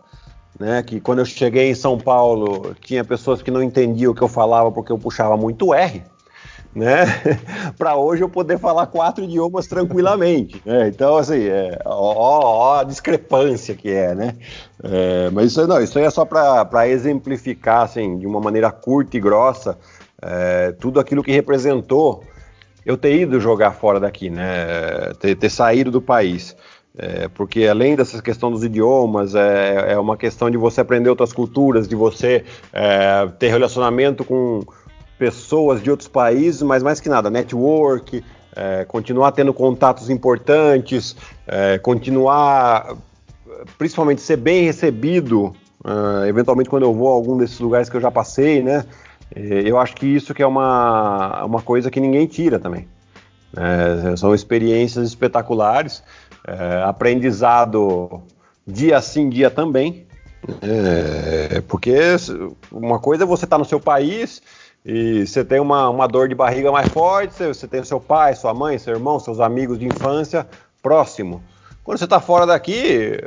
[0.58, 4.22] né, que quando eu cheguei em São Paulo tinha pessoas que não entendiam o que
[4.22, 6.02] eu falava porque eu puxava muito R,
[6.76, 7.06] né,
[7.78, 12.84] para hoje eu poder falar quatro idiomas tranquilamente, né, então assim, é, ó, ó, a
[12.84, 14.34] discrepância que é, né,
[14.84, 19.16] é, mas isso, não, isso aí é só para exemplificar, assim, de uma maneira curta
[19.16, 19.78] e grossa,
[20.20, 22.22] é, tudo aquilo que representou
[22.84, 26.54] eu ter ido jogar fora daqui, né, ter, ter saído do país.
[26.98, 31.30] É, porque além dessa questão dos idiomas, é, é, uma questão de você aprender outras
[31.30, 34.60] culturas, de você é, ter relacionamento com
[35.18, 38.22] pessoas de outros países, mas mais que nada, network,
[38.54, 42.96] é, continuar tendo contatos importantes, é, continuar,
[43.78, 48.00] principalmente ser bem recebido, é, eventualmente quando eu vou a algum desses lugares que eu
[48.00, 48.84] já passei, né?
[49.34, 52.86] eu acho que isso que é uma, uma coisa que ninguém tira também.
[54.16, 56.00] são experiências espetaculares
[56.46, 58.22] é, aprendizado
[58.66, 60.06] dia sim, dia também.
[60.62, 61.92] É, porque
[62.70, 64.40] uma coisa é você estar tá no seu país
[64.88, 67.98] e você tem uma, uma dor de barriga mais forte, você, você tem o seu
[67.98, 70.46] pai, sua mãe, seu irmão, seus amigos de infância
[70.80, 71.42] próximo.
[71.82, 73.18] Quando você está fora daqui,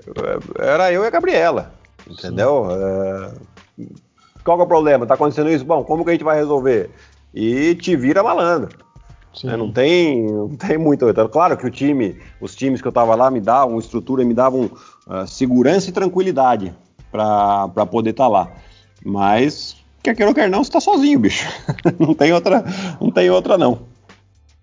[0.57, 1.73] era eu e a Gabriela,
[2.09, 2.65] entendeu?
[2.71, 3.31] É,
[4.41, 5.03] qual é o problema?
[5.03, 5.65] Está acontecendo isso?
[5.65, 6.91] Bom, como que a gente vai resolver?
[7.33, 8.77] E te vira malandro.
[9.43, 9.57] Né?
[9.57, 11.09] Não tem, não tem muito.
[11.09, 14.33] Então, claro que o time, os times que eu estava lá me davam estrutura, me
[14.33, 14.71] davam
[15.07, 16.73] uh, segurança e tranquilidade
[17.11, 18.51] para poder estar tá lá.
[19.03, 19.78] Mas
[20.09, 21.47] quer queira ou quer não, você está sozinho, bicho.
[21.99, 22.63] não tem outra,
[22.99, 23.87] não tem outra não.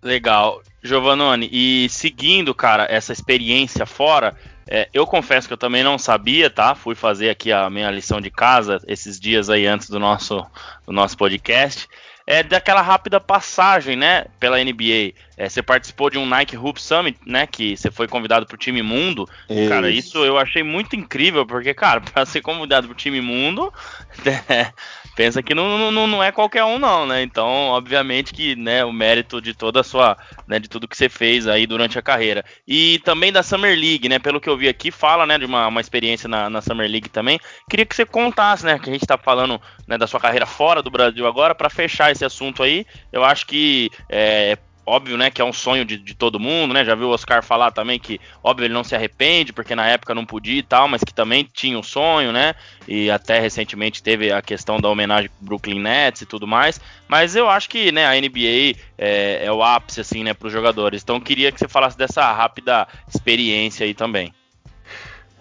[0.02, 1.48] Legal, Giovanni.
[1.52, 4.37] E seguindo, cara, essa experiência fora,
[4.68, 6.74] é, eu confesso que eu também não sabia, tá?
[6.74, 10.44] Fui fazer aqui a minha lição de casa esses dias aí antes do nosso,
[10.87, 11.88] do nosso podcast
[12.26, 15.14] é daquela rápida passagem, né, pela NBA.
[15.37, 18.82] É, você participou de um Nike Hoop Summit, né, que você foi convidado pro time
[18.82, 19.28] mundo.
[19.48, 19.68] Isso.
[19.68, 23.72] Cara, isso eu achei muito incrível, porque, cara, para ser convidado pro time mundo,
[24.48, 24.72] é,
[25.16, 27.22] pensa que não, não, não é qualquer um não, né?
[27.22, 31.09] Então, obviamente que, né, o mérito de toda a sua, né, de tudo que você
[31.09, 32.44] fez aí durante a carreira.
[32.68, 35.66] E também da Summer League, né, pelo que eu vi aqui, fala, né, de uma,
[35.66, 37.40] uma experiência na, na Summer League também.
[37.68, 40.83] Queria que você contasse, né, que a gente tá falando, né, da sua carreira fora
[40.83, 45.42] do Brasil agora, para fechar esse assunto aí, eu acho que é, óbvio, né, que
[45.42, 46.85] é um sonho de, de, todo mundo, né?
[46.85, 50.14] Já viu o Oscar falar também que, óbvio, ele não se arrepende, porque na época
[50.14, 52.55] não podia e tal, mas que também tinha um sonho, né?
[52.87, 56.81] E até recentemente teve a questão da homenagem pro Brooklyn Nets e tudo mais.
[57.09, 61.03] Mas eu acho que, né, a NBA é, é o ápice, assim, né, pros jogadores.
[61.03, 64.33] Então queria que você falasse dessa rápida experiência aí também.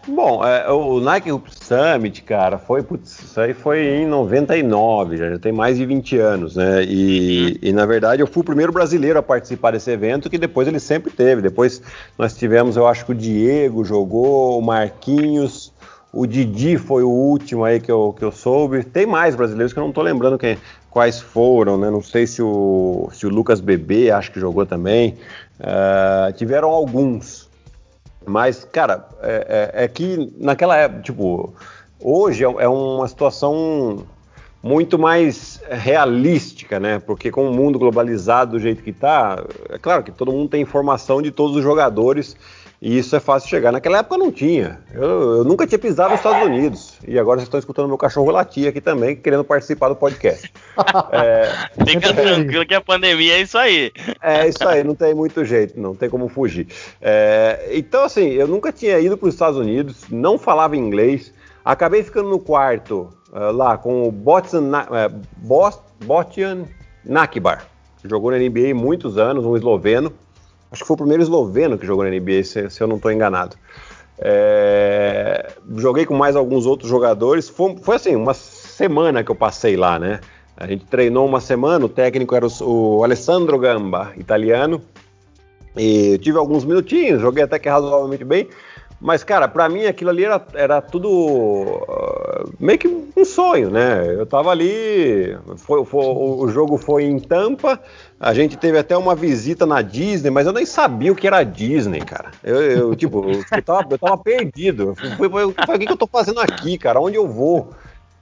[0.08, 5.40] Bom, é, o Nike Summit, cara, foi, putz, isso aí foi em 99, já, já
[5.40, 6.84] tem mais de 20 anos, né?
[6.84, 10.68] E, e, na verdade eu fui o primeiro brasileiro a participar desse evento, que depois
[10.68, 11.42] ele sempre teve.
[11.42, 11.82] Depois
[12.20, 15.74] nós tivemos, eu acho que o Diego jogou, o Marquinhos,
[16.14, 18.84] o Didi foi o último aí que eu, que eu soube.
[18.84, 20.58] Tem mais brasileiros que eu não tô lembrando quem,
[20.90, 21.90] quais foram, né?
[21.90, 25.18] Não sei se o, se o Lucas Bebê acho que jogou também.
[25.60, 27.50] Uh, tiveram alguns.
[28.26, 31.54] Mas, cara, é, é, é que naquela época, tipo,
[32.00, 34.06] hoje é, é uma situação
[34.62, 37.00] muito mais realística, né?
[37.00, 40.62] Porque com o mundo globalizado do jeito que está, é claro que todo mundo tem
[40.62, 42.36] informação de todos os jogadores
[42.86, 43.72] e isso é fácil chegar.
[43.72, 44.80] Naquela época não tinha.
[44.94, 46.94] Eu, eu nunca tinha pisado nos Estados Unidos.
[47.08, 50.54] E agora vocês estão escutando meu cachorro latir aqui também, querendo participar do podcast.
[51.12, 51.50] é...
[51.84, 53.92] Fica tranquilo que a pandemia é isso aí.
[54.22, 56.68] É isso aí, não tem muito jeito, não tem como fugir.
[57.02, 57.72] É...
[57.72, 61.34] Então, assim, eu nunca tinha ido para os Estados Unidos, não falava inglês.
[61.66, 66.66] Acabei ficando no quarto uh, lá com o Botian, uh, Botian
[67.04, 67.66] Nakibar.
[68.04, 70.14] Jogou na NBA muitos anos, um esloveno.
[70.76, 73.10] Acho que foi o primeiro esloveno que jogou na NBA, se, se eu não estou
[73.10, 73.56] enganado.
[74.20, 77.48] É, joguei com mais alguns outros jogadores.
[77.48, 80.20] Foi, foi, assim, uma semana que eu passei lá, né?
[80.58, 84.82] A gente treinou uma semana, o técnico era o, o Alessandro Gamba, italiano.
[85.78, 88.50] E tive alguns minutinhos, joguei até que razoavelmente bem.
[89.06, 94.04] Mas, cara, para mim aquilo ali era, era tudo uh, meio que um sonho, né?
[94.16, 97.80] Eu tava ali, foi, foi, o jogo foi em Tampa,
[98.20, 101.44] a gente teve até uma visita na Disney, mas eu nem sabia o que era
[101.44, 102.32] Disney, cara.
[102.44, 104.96] Eu, eu tipo, eu tava, eu tava perdido.
[105.20, 107.00] Eu falei, o que, que eu tô fazendo aqui, cara?
[107.00, 107.70] Onde eu vou?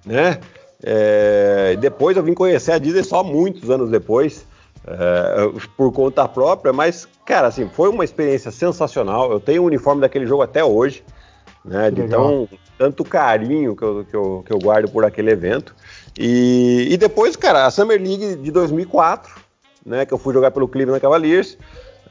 [0.06, 0.38] Né?
[0.84, 4.46] É, depois eu vim conhecer a Disney só muitos anos depois.
[4.86, 9.32] É, por conta própria, mas, cara, assim, foi uma experiência sensacional.
[9.32, 11.04] Eu tenho o uniforme daquele jogo até hoje,
[11.64, 11.90] né?
[11.90, 15.74] De tão, tanto carinho que eu, que, eu, que eu guardo por aquele evento.
[16.18, 19.34] E, e depois, cara, a Summer League de 2004,
[19.86, 20.06] né?
[20.06, 21.58] Que eu fui jogar pelo Cleveland Cavaliers.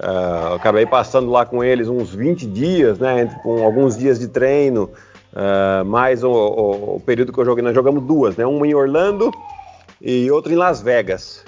[0.01, 3.27] Uh, acabei passando lá com eles uns 20 dias, né?
[3.43, 4.91] Com alguns dias de treino,
[5.35, 7.63] uh, mais o, o, o, período que eu joguei.
[7.63, 8.47] Nós jogamos duas, né?
[8.47, 9.31] Uma em Orlando
[10.01, 11.45] e outra em Las Vegas.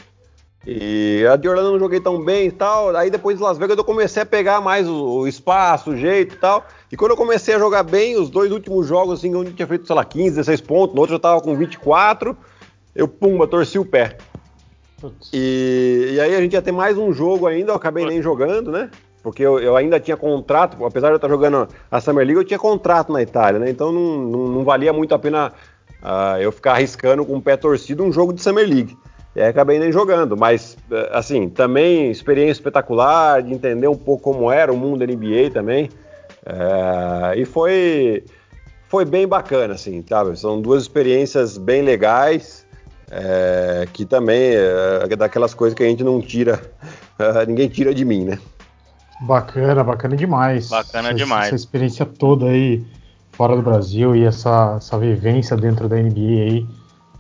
[0.67, 2.97] E a de Orlando eu não joguei tão bem e tal.
[2.97, 6.35] Aí depois de Las Vegas eu comecei a pegar mais o, o, espaço, o jeito
[6.35, 6.67] e tal.
[6.91, 9.67] E quando eu comecei a jogar bem, os dois últimos jogos, assim, onde eu tinha
[9.67, 12.37] feito, sei lá, 15, 16 pontos, no outro eu tava com 24,
[12.95, 14.17] eu, pumba, torci o pé.
[15.33, 18.71] E, e, aí a gente ia ter mais um jogo ainda, eu acabei nem jogando,
[18.71, 18.91] né?
[19.23, 22.45] Porque eu, eu, ainda tinha contrato, apesar de eu estar jogando a Summer League, eu
[22.45, 23.71] tinha contrato na Itália, né?
[23.71, 25.53] Então não, não, não valia muito a pena
[26.03, 28.97] uh, eu ficar arriscando com o pé torcido um jogo de Summer League.
[29.35, 34.23] E aí acabei nem jogando, mas eh, assim, também experiência espetacular, de entender um pouco
[34.23, 35.91] como era o mundo da NBA também.
[36.47, 38.25] É, e foi,
[38.89, 40.39] foi bem bacana, assim, sabe?
[40.39, 42.67] São duas experiências bem legais,
[43.11, 46.61] é, que também é daquelas coisas que a gente não tira,
[47.49, 48.39] ninguém tira de mim, né?
[49.23, 50.69] Bacana, bacana demais.
[50.69, 51.47] Bacana essa, demais.
[51.47, 52.85] Essa experiência toda aí
[53.33, 56.67] fora do Brasil e essa, essa vivência dentro da NBA aí.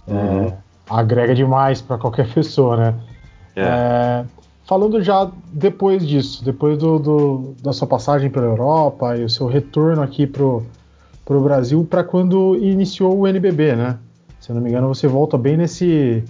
[0.07, 0.47] Uhum.
[0.49, 2.95] É, agrega demais para qualquer pessoa, né?
[3.57, 3.63] É.
[3.63, 4.25] É,
[4.67, 9.47] falando já depois disso, depois do, do, da sua passagem pela Europa e o seu
[9.47, 10.65] retorno aqui pro,
[11.25, 13.99] pro Brasil, para quando iniciou o NBB, né?
[14.41, 16.23] Se eu não me engano, você volta bem nesse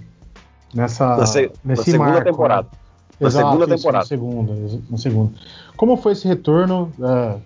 [0.72, 2.68] nessa na, se, nesse na segunda marco, temporada.
[2.70, 2.78] Né?
[3.20, 4.04] Na Exato, segunda isso, temporada.
[4.04, 4.52] Na segunda,
[4.90, 5.32] na segunda.
[5.76, 6.92] Como foi esse retorno?
[7.00, 7.36] É,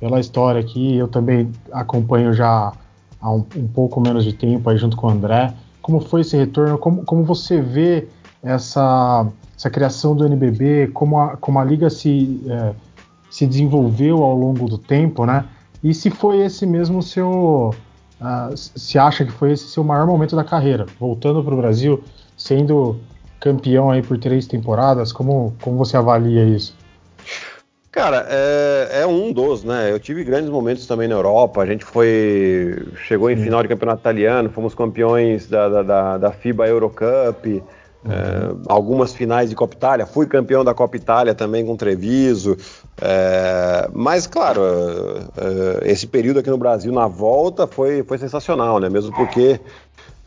[0.00, 2.72] pela história aqui, eu também acompanho já
[3.20, 5.54] há um, um pouco menos de tempo aí junto com o André.
[5.84, 6.78] Como foi esse retorno?
[6.78, 8.08] Como, como você vê
[8.42, 10.88] essa, essa criação do NBB?
[10.94, 12.72] Como a, como a liga se, é,
[13.30, 15.44] se desenvolveu ao longo do tempo, né?
[15.82, 17.74] E se foi esse mesmo seu.
[18.18, 22.02] Uh, se acha que foi esse seu maior momento da carreira, voltando para o Brasil,
[22.34, 22.98] sendo
[23.38, 26.74] campeão aí por três temporadas, como, como você avalia isso?
[27.94, 29.92] Cara, é, é, um dos, né?
[29.92, 31.62] Eu tive grandes momentos também na Europa.
[31.62, 32.76] A gente foi.
[33.06, 37.62] Chegou em final de campeonato italiano, fomos campeões da, da, da, da FIBA Eurocup, uhum.
[38.10, 40.06] é, algumas finais de Copa Itália.
[40.06, 42.56] Fui campeão da Copa Itália também com Treviso.
[43.00, 44.60] É, mas, claro,
[45.36, 48.88] é, esse período aqui no Brasil na volta foi, foi sensacional, né?
[48.88, 49.60] Mesmo porque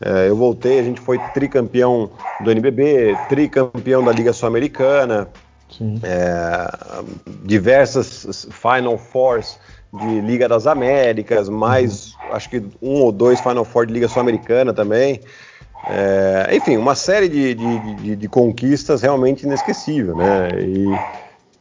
[0.00, 2.08] é, eu voltei, a gente foi tricampeão
[2.40, 5.28] do NBB, tricampeão da Liga Sul-Americana.
[6.02, 7.04] É,
[7.44, 9.58] diversas Final Fours
[9.92, 12.32] de Liga das Américas, mais uhum.
[12.32, 15.20] acho que um ou dois Final Four de Liga Sul-Americana também.
[15.88, 20.48] É, enfim, uma série de, de, de, de, conquistas realmente inesquecível, né?
[20.60, 20.98] E,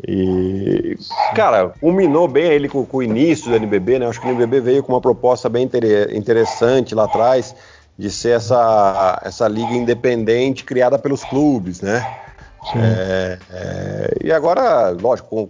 [0.08, 0.98] e
[1.36, 4.08] cara, culminou bem ele com, com, o início do NBB, né?
[4.08, 5.70] Acho que o NBB veio com uma proposta bem
[6.14, 7.56] interessante lá atrás
[7.98, 12.06] de ser essa, essa liga independente criada pelos clubes, né?
[12.76, 15.50] É, é, e agora, lógico,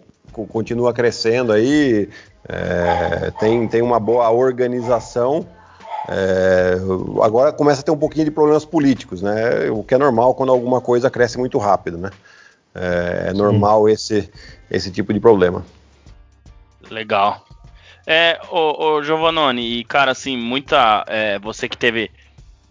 [0.50, 2.10] continua crescendo aí,
[2.48, 5.46] é, tem, tem uma boa organização.
[6.10, 6.78] É,
[7.22, 9.70] agora começa a ter um pouquinho de problemas políticos, né?
[9.70, 12.12] O que é normal quando alguma coisa cresce muito rápido, né?
[12.74, 14.30] É, é normal esse,
[14.70, 15.66] esse tipo de problema.
[16.90, 17.46] Legal.
[18.06, 21.04] É, o, o Giovannone, e cara, assim, muita.
[21.08, 22.10] É, você que teve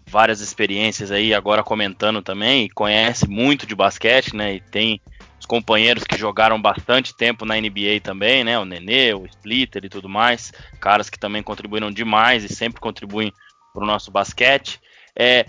[0.07, 4.55] várias experiências aí, agora comentando também, conhece muito de basquete, né?
[4.55, 5.01] E tem
[5.39, 8.57] os companheiros que jogaram bastante tempo na NBA também, né?
[8.57, 13.33] O Nenê, o Splitter e tudo mais, caras que também contribuíram demais e sempre contribuem
[13.73, 14.79] para o nosso basquete.
[15.15, 15.45] É,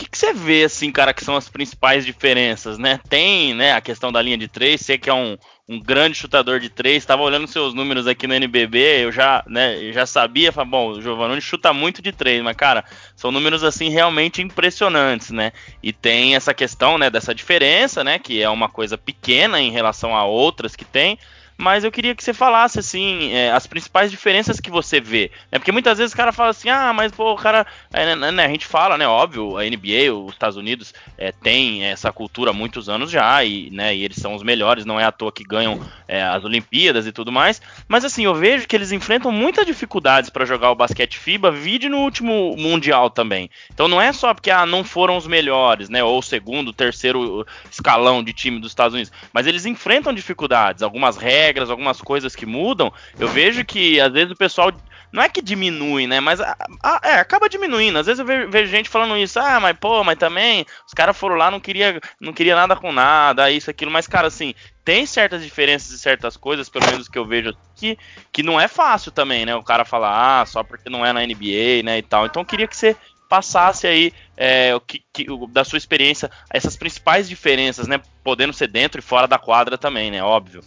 [0.00, 2.98] que, que, você vê, assim, cara, que são as principais diferenças, né?
[3.08, 5.36] Tem, né, a questão da linha de três, você que é um,
[5.68, 6.96] um grande chutador de três.
[6.96, 10.88] Estava olhando seus números aqui no NBB, eu já, né, eu já sabia, falei, bom,
[10.92, 12.84] o Giovanni chuta muito de três, mas cara,
[13.14, 15.52] são números assim realmente impressionantes, né?
[15.82, 20.16] E tem essa questão, né, dessa diferença, né, que é uma coisa pequena em relação
[20.16, 21.18] a outras que tem,
[21.60, 25.30] mas eu queria que você falasse, assim, é, as principais diferenças que você vê.
[25.52, 25.58] Né?
[25.58, 27.66] Porque muitas vezes o cara fala assim, ah, mas pô, o cara.
[27.92, 29.06] É, né, né, né a gente fala, né?
[29.06, 33.68] Óbvio, a NBA, os Estados Unidos, é, tem essa cultura há muitos anos já, e,
[33.70, 37.06] né, e eles são os melhores, não é à toa que ganham é, as Olimpíadas
[37.06, 37.60] e tudo mais.
[37.86, 41.90] Mas assim, eu vejo que eles enfrentam muitas dificuldades para jogar o basquete FIBA, vide
[41.90, 43.50] no último Mundial também.
[43.72, 46.02] Então não é só porque ah, não foram os melhores, né?
[46.02, 49.12] Ou o segundo, terceiro escalão de time dos Estados Unidos.
[49.30, 54.12] Mas eles enfrentam dificuldades, algumas regras regras, algumas coisas que mudam, eu vejo que às
[54.12, 54.72] vezes o pessoal
[55.12, 56.20] não é que diminui, né?
[56.20, 57.98] Mas a, a, é, acaba diminuindo.
[57.98, 61.16] Às vezes eu vejo, vejo, gente falando isso, ah, mas pô, mas também os caras
[61.16, 63.90] foram lá, não queria, não queria nada com nada, isso, aquilo.
[63.90, 67.98] Mas, cara, assim, tem certas diferenças e certas coisas, pelo menos que eu vejo aqui,
[68.32, 69.54] que não é fácil também, né?
[69.56, 71.98] O cara falar, ah, só porque não é na NBA, né?
[71.98, 72.26] E tal.
[72.26, 72.96] Então eu queria que você
[73.28, 78.00] passasse aí é, o que, que, da sua experiência essas principais diferenças, né?
[78.24, 80.22] Podendo ser dentro e fora da quadra também, né?
[80.22, 80.62] Óbvio.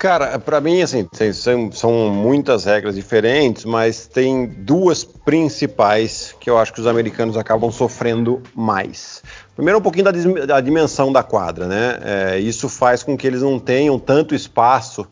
[0.00, 6.56] Cara, para mim, assim, são, são, muitas regras diferentes, mas tem duas principais que eu
[6.56, 9.22] acho que os americanos acabam sofrendo mais.
[9.54, 11.98] Primeiro, um pouquinho da, da dimensão da quadra, né?
[12.02, 15.06] É, isso faz com que eles não tenham tanto espaço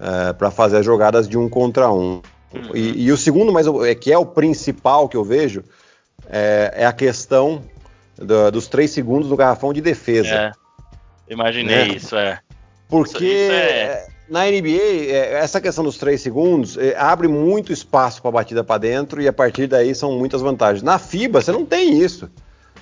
[0.00, 2.22] é, para fazer as jogadas de um contra um.
[2.54, 2.74] Uhum.
[2.74, 5.62] E, e, o segundo, mas é que é o principal que eu vejo,
[6.30, 7.62] é, é a questão
[8.16, 10.34] do, dos três segundos no garrafão de defesa.
[10.34, 10.52] É,
[11.28, 11.88] imaginei né?
[11.88, 12.38] isso, é.
[12.88, 18.22] Porque isso é na NBA, é, essa questão dos três segundos é, abre muito espaço
[18.22, 20.82] para a batida para dentro e a partir daí são muitas vantagens.
[20.82, 22.30] Na FIBA, você não tem isso.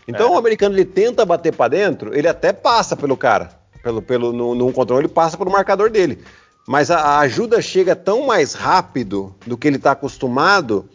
[0.07, 0.35] Então é.
[0.35, 3.51] o americano ele tenta bater para dentro, ele até passa pelo cara,
[3.83, 6.19] pelo, pelo no, no controle, ele passa pelo marcador dele.
[6.67, 10.89] Mas a, a ajuda chega tão mais rápido do que ele está acostumado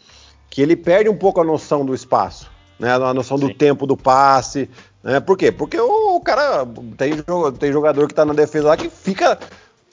[0.50, 2.94] que ele perde um pouco a noção do espaço, né?
[2.94, 3.48] A noção Sim.
[3.48, 4.70] do tempo do passe.
[5.04, 5.20] Né?
[5.20, 5.52] Por quê?
[5.52, 6.66] Porque o, o cara
[6.98, 7.14] tem,
[7.60, 9.38] tem jogador que está na defesa lá que fica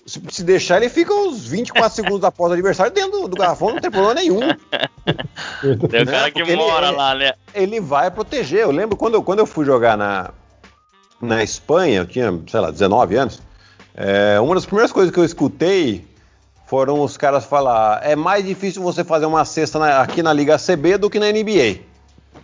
[0.04, 3.70] se, se, deixar, ele fica uns 24 segundos após o adversário dentro do, do garrafão,
[3.70, 4.40] não tem problema nenhum.
[4.40, 7.32] Tem um cara que Porque mora ele, lá, né?
[7.54, 8.60] Ele vai proteger.
[8.60, 10.30] Eu lembro quando eu, quando eu fui jogar na,
[11.20, 13.40] na Espanha, eu tinha, sei lá, 19 anos.
[13.94, 16.04] É, uma das primeiras coisas que eu escutei
[16.66, 20.56] foram os caras falar: é mais difícil você fazer uma cesta na, aqui na Liga
[20.58, 21.80] CB do que na NBA.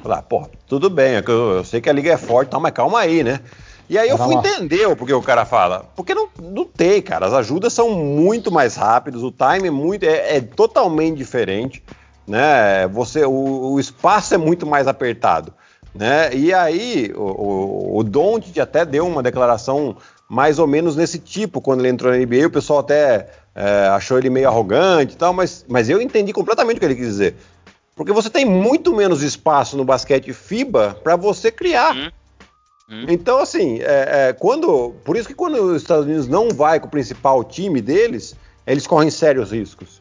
[0.03, 3.01] Falar, pô, tudo bem, é eu, eu sei que a liga é forte, mas calma
[3.01, 3.41] aí, né?
[3.89, 5.87] E aí eu fui entender o porque o cara fala.
[5.97, 7.27] Porque não, não tem, cara.
[7.27, 11.83] As ajudas são muito mais rápidas, o time é muito é, é totalmente diferente,
[12.27, 12.87] né?
[12.89, 15.55] Você o, o, espaço é muito mais apertado,
[15.95, 16.35] né?
[16.35, 19.97] E aí o, o, o Doncic até deu uma declaração
[20.29, 22.47] mais ou menos nesse tipo quando ele entrou na NBA.
[22.47, 26.77] O pessoal até é, achou ele meio arrogante e tal, mas, mas eu entendi completamente
[26.77, 27.37] o que ele quis dizer.
[27.97, 31.97] Porque você tem muito menos espaço no basquete FIBA para você criar.
[31.97, 32.11] Hum.
[32.91, 33.05] Hum.
[33.09, 34.95] Então, assim, é, é, quando.
[35.05, 38.35] Por isso que quando os Estados Unidos não vai com o principal time deles,
[38.67, 40.01] eles correm sérios riscos.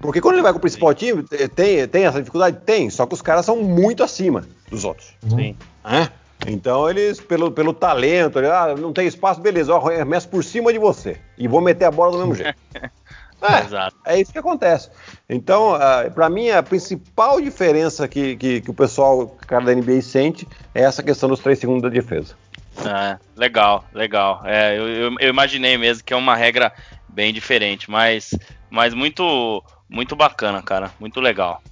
[0.00, 0.94] Porque quando ele vai com o principal Sim.
[0.94, 2.58] time, tem, tem essa dificuldade?
[2.64, 5.14] Tem, só que os caras são muito acima dos outros.
[5.28, 5.56] Sim.
[5.84, 6.08] É?
[6.46, 10.78] Então eles, pelo, pelo talento, ah, não tem espaço, beleza, eu arremesso por cima de
[10.78, 11.18] você.
[11.36, 12.58] E vou meter a bola do mesmo jeito.
[13.42, 13.96] É, Exato.
[14.04, 14.90] é isso que acontece.
[15.28, 20.02] Então, uh, para mim, a principal diferença que, que, que, o pessoal, cara da NBA,
[20.02, 22.34] sente é essa questão dos três segundos da defesa.
[22.78, 24.42] É, legal, legal.
[24.44, 26.72] É, eu, eu, eu, imaginei mesmo que é uma regra
[27.08, 28.34] bem diferente, mas,
[28.70, 30.90] mas muito, muito bacana, cara.
[31.00, 31.62] Muito legal.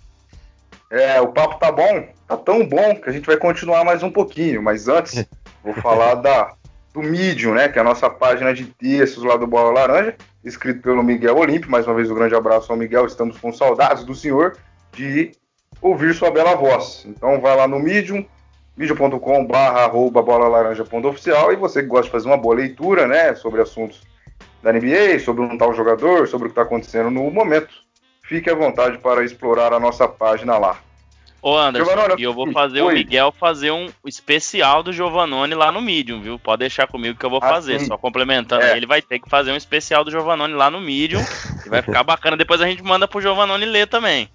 [0.91, 4.11] É, o papo tá bom, tá tão bom que a gente vai continuar mais um
[4.11, 5.27] pouquinho, mas antes
[5.63, 6.55] vou falar da,
[6.93, 10.17] do Medium, né, que é a nossa página de textos lá do Bola Laranja
[10.49, 11.71] escrito pelo Miguel Olímpio.
[11.71, 13.07] Mais uma vez, um grande abraço ao Miguel.
[13.07, 14.57] Estamos com saudades do senhor
[14.93, 15.33] de
[15.81, 17.05] ouvir sua bela voz.
[17.07, 18.25] Então, vai lá no Medium,
[18.77, 23.35] medium.com.br arroba bola laranja oficial e você que gosta de fazer uma boa leitura, né,
[23.35, 24.03] sobre assuntos
[24.63, 27.69] da NBA, sobre um tal jogador, sobre o que está acontecendo no momento,
[28.23, 30.81] fique à vontade para explorar a nossa página lá.
[31.41, 32.93] Ô Anderson, e eu vou fazer Oi.
[32.93, 36.39] o Miguel fazer um especial do Giovanoni lá no Medium, viu?
[36.39, 37.79] Pode deixar comigo que eu vou ah, fazer.
[37.79, 37.87] Sim.
[37.87, 38.77] Só complementando é.
[38.77, 41.23] ele vai ter que fazer um especial do Giovanoni lá no Medium.
[41.65, 42.37] e vai ficar bacana.
[42.37, 44.29] Depois a gente manda pro Giovanoni ler também.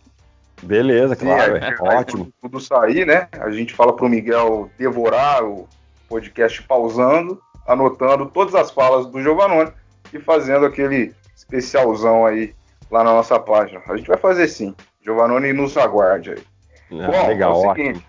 [0.62, 1.58] Beleza, claro.
[1.58, 2.32] é, ótimo.
[2.42, 3.28] Tudo sair, né?
[3.34, 5.68] A gente fala pro Miguel devorar o
[6.08, 9.72] podcast pausando, anotando todas as falas do Giovanoni
[10.14, 12.56] e fazendo aquele especialzão aí
[12.90, 13.82] lá na nossa página.
[13.90, 14.74] A gente vai fazer sim.
[15.04, 16.53] Giovanoni nos aguarde aí.
[16.92, 18.06] Ah, Bom, legal, é o seguinte,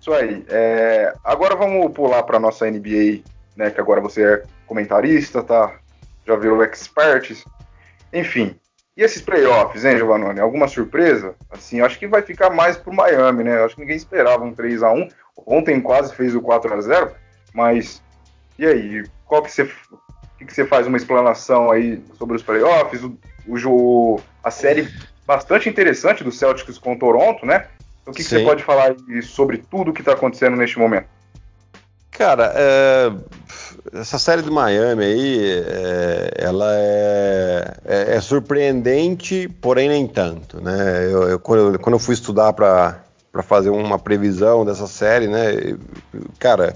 [0.00, 0.44] Isso aí.
[0.48, 3.22] É, agora vamos pular para nossa NBA,
[3.56, 3.70] né?
[3.70, 5.78] Que agora você é comentarista, tá?
[6.26, 7.44] Já virou expert.
[8.12, 8.56] Enfim.
[8.96, 10.40] E esses playoffs, hein, Giovanni?
[10.40, 11.34] Alguma surpresa?
[11.50, 13.62] Assim, acho que vai ficar mais pro Miami, né?
[13.62, 15.08] Acho que ninguém esperava um 3 a 1
[15.46, 17.12] Ontem quase fez o 4 a 0
[17.54, 18.02] mas
[18.58, 19.04] e aí?
[19.24, 19.64] Qual que você,
[20.38, 23.02] que, que você faz uma explanação aí sobre os playoffs?
[23.02, 24.86] O, o, a série
[25.30, 27.66] bastante interessante do Celtics com o Toronto, né?
[28.04, 31.06] O que, que você pode falar sobre tudo que está acontecendo neste momento?
[32.10, 33.12] Cara, é,
[33.94, 41.04] essa série do Miami aí, é, ela é, é, é, surpreendente, porém nem tanto, né?
[41.04, 43.04] Eu, eu, quando, quando, eu fui estudar para
[43.44, 45.78] fazer uma previsão dessa série, né?
[46.40, 46.74] Cara,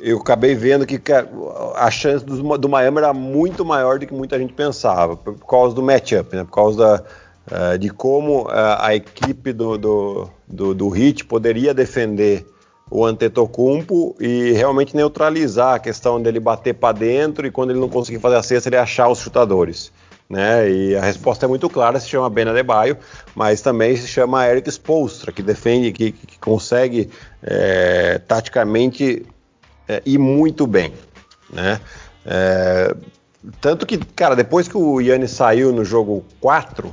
[0.00, 1.28] eu acabei vendo que cara,
[1.74, 5.74] a chance do, do, Miami era muito maior do que muita gente pensava, por causa
[5.74, 6.44] do matchup, né?
[6.44, 7.04] Por causa da
[7.50, 12.46] uh, de como uh, a equipe do, do, do, do Hit poderia defender
[12.90, 17.88] o Antetokounmpo e realmente neutralizar a questão dele bater para dentro e quando ele não
[17.88, 19.92] conseguir fazer a cesta ele achar os chutadores.
[20.28, 20.70] Né?
[20.70, 22.96] E a resposta é muito clara, se chama Ben Adebayo,
[23.34, 27.10] mas também se chama Eric Spolstra, que defende, que, que consegue
[27.42, 29.24] é, taticamente
[29.86, 30.92] é, ir muito bem,
[31.52, 31.80] né?
[32.24, 32.92] É,
[33.60, 36.92] tanto que, cara, depois que o Yannis saiu no jogo 4,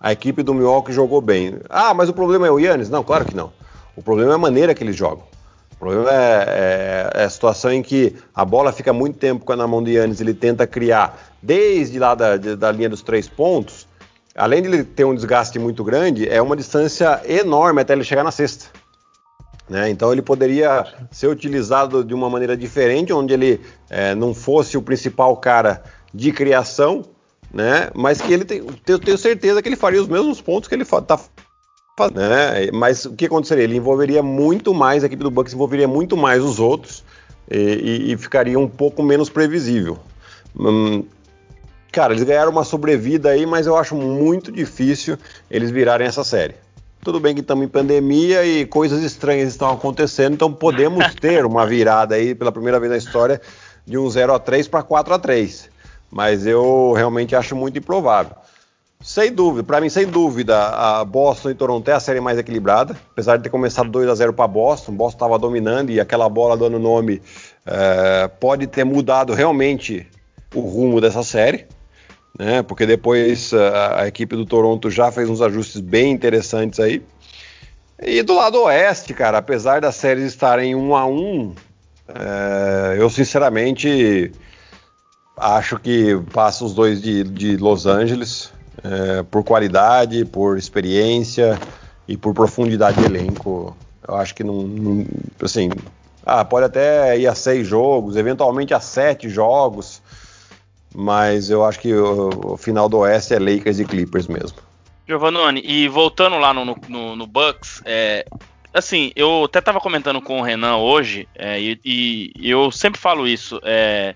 [0.00, 1.58] a equipe do Milwaukee jogou bem.
[1.68, 2.88] Ah, mas o problema é o Yannis?
[2.88, 3.52] Não, claro que não.
[3.96, 5.24] O problema é a maneira que eles jogam.
[5.72, 9.66] O problema é, é, é a situação em que a bola fica muito tempo na
[9.66, 13.86] mão do Yannis, ele tenta criar desde lá da, da linha dos três pontos.
[14.34, 18.22] Além de ele ter um desgaste muito grande, é uma distância enorme até ele chegar
[18.22, 18.66] na cesta.
[19.68, 19.90] Né?
[19.90, 24.82] Então ele poderia ser utilizado de uma maneira diferente, onde ele é, não fosse o
[24.82, 25.82] principal cara
[26.14, 27.04] de criação,
[27.52, 27.90] né?
[27.94, 30.82] mas que ele tem, eu tenho certeza que ele faria os mesmos pontos que ele
[30.82, 31.18] está
[32.14, 32.70] né?
[32.72, 33.64] Mas o que aconteceria?
[33.64, 37.02] Ele envolveria muito mais, a equipe do Bucks envolveria muito mais os outros
[37.50, 39.98] e, e, e ficaria um pouco menos previsível.
[40.56, 41.04] Hum,
[41.90, 45.18] cara, eles ganharam uma sobrevida aí, mas eu acho muito difícil
[45.50, 46.54] eles virarem essa série.
[47.02, 51.66] Tudo bem que estamos em pandemia e coisas estranhas estão acontecendo, então podemos ter uma
[51.66, 53.40] virada aí pela primeira vez na história
[53.86, 55.70] de um 0 a 3 para 4 a 3.
[56.10, 58.32] Mas eu realmente acho muito improvável.
[59.00, 62.96] Sem dúvida, para mim, sem dúvida, a Boston e Toronto é a série mais equilibrada.
[63.12, 66.56] Apesar de ter começado 2 a 0 para Boston, Boston estava dominando e aquela bola
[66.56, 67.22] dando nome
[67.64, 70.06] é, pode ter mudado realmente
[70.54, 71.66] o rumo dessa série
[72.38, 72.62] né?
[72.62, 77.02] Porque depois a, a, equipe do Toronto já fez uns ajustes bem interessantes aí.
[78.00, 81.52] E do lado oeste, cara, apesar das séries estarem um a um,
[82.08, 84.30] é, eu sinceramente
[85.40, 91.58] acho que passa os dois de, de Los Angeles é, por qualidade, por experiência
[92.06, 93.76] e por profundidade de elenco.
[94.06, 95.06] Eu acho que não, não
[95.42, 95.70] assim,
[96.24, 100.02] ah, pode até ir a seis jogos, eventualmente a sete jogos
[100.94, 104.58] mas eu acho que o, o, final do Oeste é Lakers e Clippers mesmo.
[105.06, 108.26] Giovanni, e voltando lá no, no, no Bucks, é,
[108.74, 113.26] assim, eu até estava comentando com o Renan hoje, é, e, e, eu sempre falo
[113.26, 114.14] isso, é,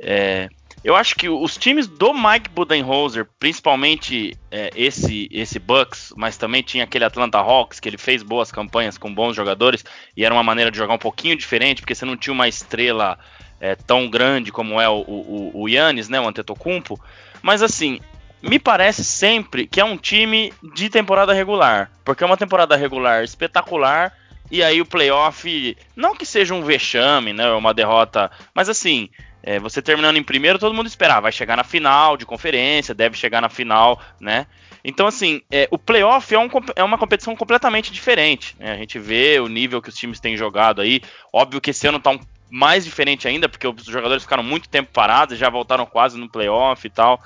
[0.00, 0.48] é,
[0.84, 6.62] eu acho que os times do Mike Budenholzer, principalmente é, esse esse Bucks, mas também
[6.62, 9.82] tinha aquele Atlanta Hawks, que ele fez boas campanhas com bons jogadores,
[10.14, 13.18] e era uma maneira de jogar um pouquinho diferente, porque você não tinha uma estrela
[13.58, 15.66] é, tão grande como é o, o, o
[16.10, 17.00] né, o Antetokounmpo,
[17.40, 17.98] mas assim,
[18.42, 23.24] me parece sempre que é um time de temporada regular, porque é uma temporada regular
[23.24, 24.12] espetacular,
[24.50, 29.08] e aí o playoff, não que seja um vexame, né, uma derrota, mas assim,
[29.46, 32.94] é, você terminando em primeiro, todo mundo espera, ah, vai chegar na final de conferência,
[32.94, 34.46] deve chegar na final, né?
[34.82, 38.56] Então, assim, é, o playoff é, um, é, uma competição completamente diferente.
[38.58, 38.72] Né?
[38.72, 41.00] A gente vê o nível que os times têm jogado aí.
[41.32, 42.20] Óbvio que esse ano tá um
[42.50, 46.86] mais diferente ainda, porque os jogadores ficaram muito tempo parados já voltaram quase no playoff
[46.86, 47.22] e tal.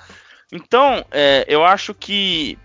[0.51, 2.57] Então, é, eu acho que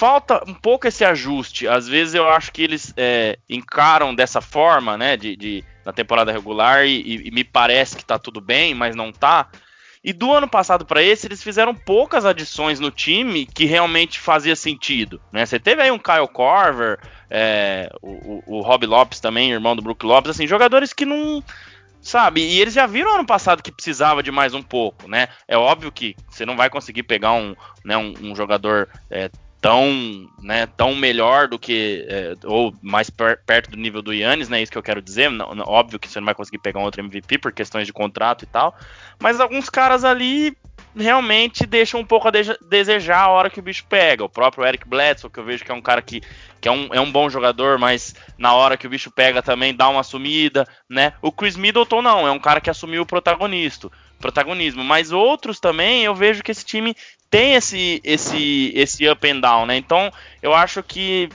[0.00, 1.68] falta um pouco esse ajuste.
[1.68, 6.32] Às vezes eu acho que eles é, encaram dessa forma, né, de, de na temporada
[6.32, 9.50] regular e, e, me parece que tá tudo bem, mas não tá.
[10.02, 14.56] E do ano passado para esse, eles fizeram poucas adições no time que realmente fazia
[14.56, 15.20] sentido.
[15.30, 15.44] Né?
[15.44, 16.98] Você teve aí um Kyle Corver,
[17.28, 21.44] é, o, o, o Rob Lopes também, irmão do Brook Lopes, assim, jogadores que não
[22.00, 22.40] Sabe?
[22.40, 25.28] E eles já viram ano passado que precisava de mais um pouco, né?
[25.46, 29.30] É óbvio que você não vai conseguir pegar um, né, um, um jogador é,
[29.60, 34.48] tão, né, tão melhor do que é, ou mais per, perto do nível do Yannis,
[34.48, 34.62] né?
[34.62, 35.30] Isso que eu quero dizer.
[35.30, 38.42] Não, óbvio que você não vai conseguir pegar um outro MVP por questões de contrato
[38.42, 38.74] e tal,
[39.18, 40.56] mas alguns caras ali
[40.96, 44.24] realmente deixam um pouco a de desejar a hora que o bicho pega.
[44.24, 46.22] O próprio Eric Bledsoe, que eu vejo que é um cara que,
[46.60, 49.74] que é, um, é um bom jogador, mas na hora que o bicho pega também
[49.74, 51.12] dá uma sumida, né?
[51.20, 54.82] O Chris Middleton não, é um cara que assumiu o protagonista, protagonismo.
[54.82, 56.94] Mas outros também, eu vejo que esse time
[57.30, 59.76] tem esse, esse, esse up and down, né?
[59.76, 60.12] Então,
[60.42, 61.28] eu acho que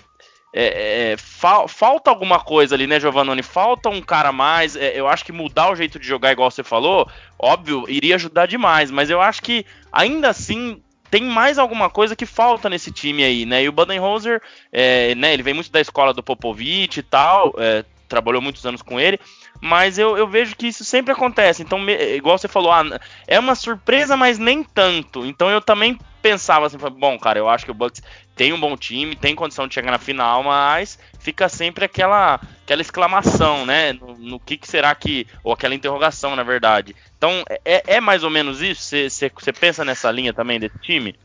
[0.54, 3.42] é, é, fa falta alguma coisa ali, né, Giovanni?
[3.42, 4.76] Falta um cara mais.
[4.76, 8.46] É, eu acho que mudar o jeito de jogar, igual você falou, óbvio, iria ajudar
[8.46, 13.24] demais, mas eu acho que ainda assim tem mais alguma coisa que falta nesse time
[13.24, 13.64] aí, né?
[13.64, 14.42] E o Budenholzer,
[14.72, 18.82] é, né, ele vem muito da escola do Popovich e tal, é, trabalhou muitos anos
[18.82, 19.20] com ele,
[19.62, 21.62] mas eu, eu vejo que isso sempre acontece.
[21.62, 22.84] Então, me, igual você falou, ah,
[23.28, 25.26] é uma surpresa, mas nem tanto.
[25.26, 28.02] Então eu também pensava assim, bom, cara, eu acho que o Bucks
[28.36, 32.82] tem um bom time, tem condição de chegar na final, mas fica sempre aquela aquela
[32.82, 33.94] exclamação, né?
[33.94, 35.28] No, no que, que, será que.
[35.44, 36.96] Ou aquela interrogação, na verdade.
[37.18, 38.96] Então, é, é mais ou menos isso?
[39.10, 41.16] Você pensa nessa linha também desse time?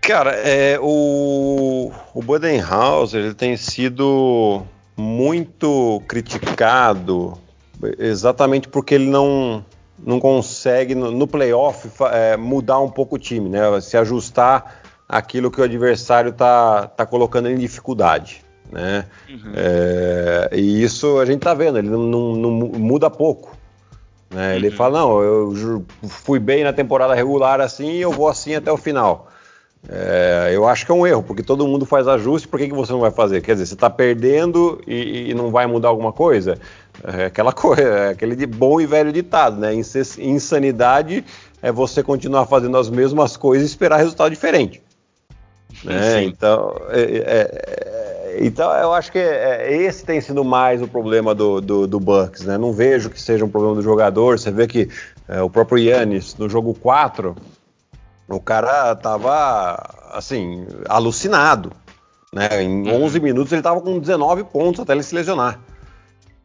[0.00, 4.64] Cara, é, o, o Budenhauser ele tem sido
[5.00, 7.38] muito criticado
[7.98, 9.64] exatamente porque ele não,
[9.98, 13.80] não consegue no, no playoff é, mudar um pouco o time, né?
[13.80, 18.44] Se ajustar aquilo que o adversário está tá colocando em dificuldade.
[18.70, 19.04] Né?
[19.28, 19.52] Uhum.
[19.56, 23.56] É, e isso a gente está vendo, ele não, não, não muda pouco.
[24.30, 24.54] Né?
[24.54, 24.76] Ele uhum.
[24.76, 28.76] fala: Não, eu fui bem na temporada regular assim e eu vou assim até o
[28.76, 29.29] final.
[29.88, 32.74] É, eu acho que é um erro, porque todo mundo faz ajuste, por que, que
[32.74, 33.40] você não vai fazer?
[33.40, 36.58] Quer dizer, você está perdendo e, e, não vai mudar alguma coisa?
[37.02, 39.72] É aquela coisa, é aquele bom e velho ditado, né?
[40.18, 41.24] Insanidade
[41.62, 44.82] é você continuar fazendo as mesmas coisas e esperar resultado diferente.
[45.84, 46.24] Né?
[46.24, 51.34] Então, é, é, é, então, eu acho que é, esse tem sido mais o problema
[51.34, 52.42] do, do, do, Bucks.
[52.44, 52.58] Né?
[52.58, 54.38] Não vejo que seja um problema do jogador.
[54.38, 54.88] Você vê que
[55.42, 57.36] o próprio Yannis, no jogo 4,
[58.36, 59.76] o cara tava,
[60.12, 61.72] assim, alucinado.
[62.32, 62.62] Né?
[62.62, 63.24] Em 11 uhum.
[63.24, 65.58] minutos ele tava com 19 pontos até ele se lesionar.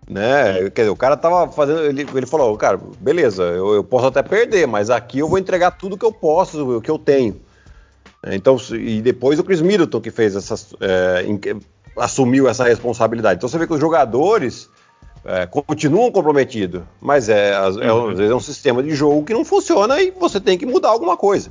[0.10, 0.70] Né?
[0.72, 1.82] Quer dizer, o cara tava fazendo.
[1.82, 5.72] Ele, ele falou, cara, beleza, eu, eu, posso até perder, mas aqui eu vou entregar
[5.72, 7.40] tudo que eu posso, o que eu tenho.
[8.28, 10.74] Então, e depois o Chris Middleton que fez essas.
[10.82, 11.24] É,
[11.98, 13.38] assumiu essa responsabilidade.
[13.38, 14.70] Então você vê que os jogadores
[15.24, 18.10] é, continuam comprometidos, mas é, é, uhum.
[18.10, 20.90] às vezes é um sistema de jogo que não funciona e você tem que mudar
[20.90, 21.50] alguma coisa.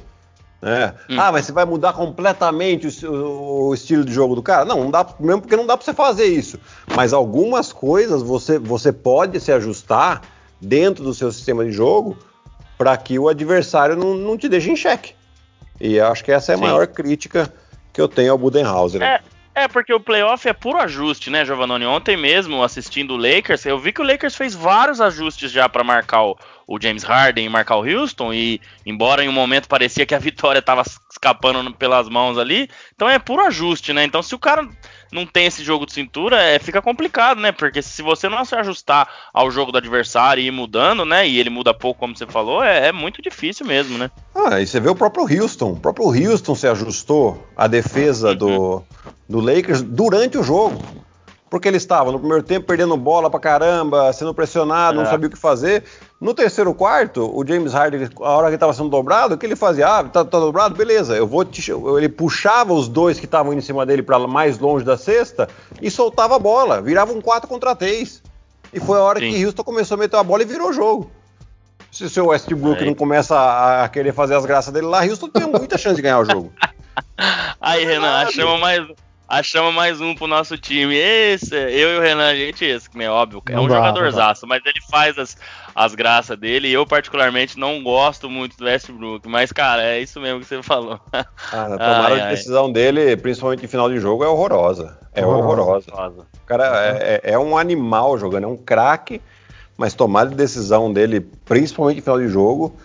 [0.65, 0.95] Né?
[1.11, 1.21] Hum.
[1.21, 4.65] Ah, mas você vai mudar completamente o, o, estilo de jogo do cara?
[4.65, 6.59] Não, não dá, mesmo porque não dá para você fazer isso.
[6.97, 10.23] Mas algumas coisas você, você pode se ajustar
[10.59, 12.17] dentro do seu sistema de jogo
[12.79, 15.13] para que o adversário não, não te deixe em xeque.
[15.79, 16.65] E eu acho que essa é a Sim.
[16.65, 17.53] maior crítica
[17.93, 19.03] que eu tenho ao Budenhauser.
[19.03, 19.21] É,
[19.55, 21.87] é, porque o playoff é puro ajuste, né, Giovanni?
[21.87, 25.85] Ontem mesmo, assistindo o Lakers, eu vi que o Lakers fez vários ajustes já para
[25.85, 30.05] marcar o, o, James Harden e marcar o Houston, e embora em um momento parecia
[30.05, 30.83] que a vitória estava
[31.25, 34.05] escapando pelas mãos ali, então é puro ajuste, né?
[34.05, 34.69] Então se o cara
[35.11, 37.51] não tem esse jogo de cintura, é, fica complicado, né?
[37.51, 41.27] Porque se você não se ajustar ao jogo do adversário e ir mudando, né?
[41.27, 44.11] E ele muda pouco, como você falou, é, é muito difícil mesmo, né?
[44.35, 45.73] Ah, e você vê o próprio Houston.
[45.73, 48.37] O próprio Houston se ajustou à defesa uhum.
[48.37, 48.83] do,
[49.29, 50.83] do Lakers durante o jogo.
[51.49, 55.05] Porque ele estava no primeiro tempo perdendo bola pra caramba, sendo pressionado, é.
[55.05, 55.85] não sabia o que fazer.
[56.25, 59.55] No terceiro quarto, o James Harden, a hora que estava sendo dobrado, o que ele
[59.55, 59.87] fazia?
[59.87, 60.75] Ah, tá, tá dobrado?
[60.75, 61.71] Beleza, eu vou te...
[61.71, 65.47] Ele puxava os dois que estavam em cima dele para mais longe da cesta
[65.83, 66.81] e soltava a bola.
[66.81, 68.23] Virava um 4 contra 3.
[68.73, 69.33] E foi a hora Sim.
[69.33, 71.11] que Houston começou a meter a bola e virou o jogo.
[71.93, 72.87] Se o seu Westbrook é.
[72.87, 76.01] não começa a, a, querer fazer as graças dele lá, Houston tem muita chance de
[76.01, 76.51] ganhar o jogo.
[77.61, 78.89] Aí, Renan, achamos mais,
[79.29, 80.97] achamos mais um pro nosso time.
[80.97, 84.81] Esse, eu e o Renan, a gente, esse, é óbvio, é um jogadorzaço, mas ele
[84.91, 85.37] faz as,
[85.75, 86.69] as graças dele.
[86.69, 89.29] E eu, particularmente, não gosto muito do Westbrook.
[89.29, 91.01] Mas, cara, é isso mesmo que você falou.
[91.53, 92.73] Ah, a tomada ai, de decisão ai.
[92.73, 94.99] dele, principalmente em final de jogo, é horrorosa.
[95.13, 95.93] É horrorosa.
[95.93, 96.27] horrorosa.
[96.43, 99.21] O cara é, é, é um animal jogando, é um craque,
[99.77, 102.77] mas tomada de decisão dele, principalmente em final de jogo,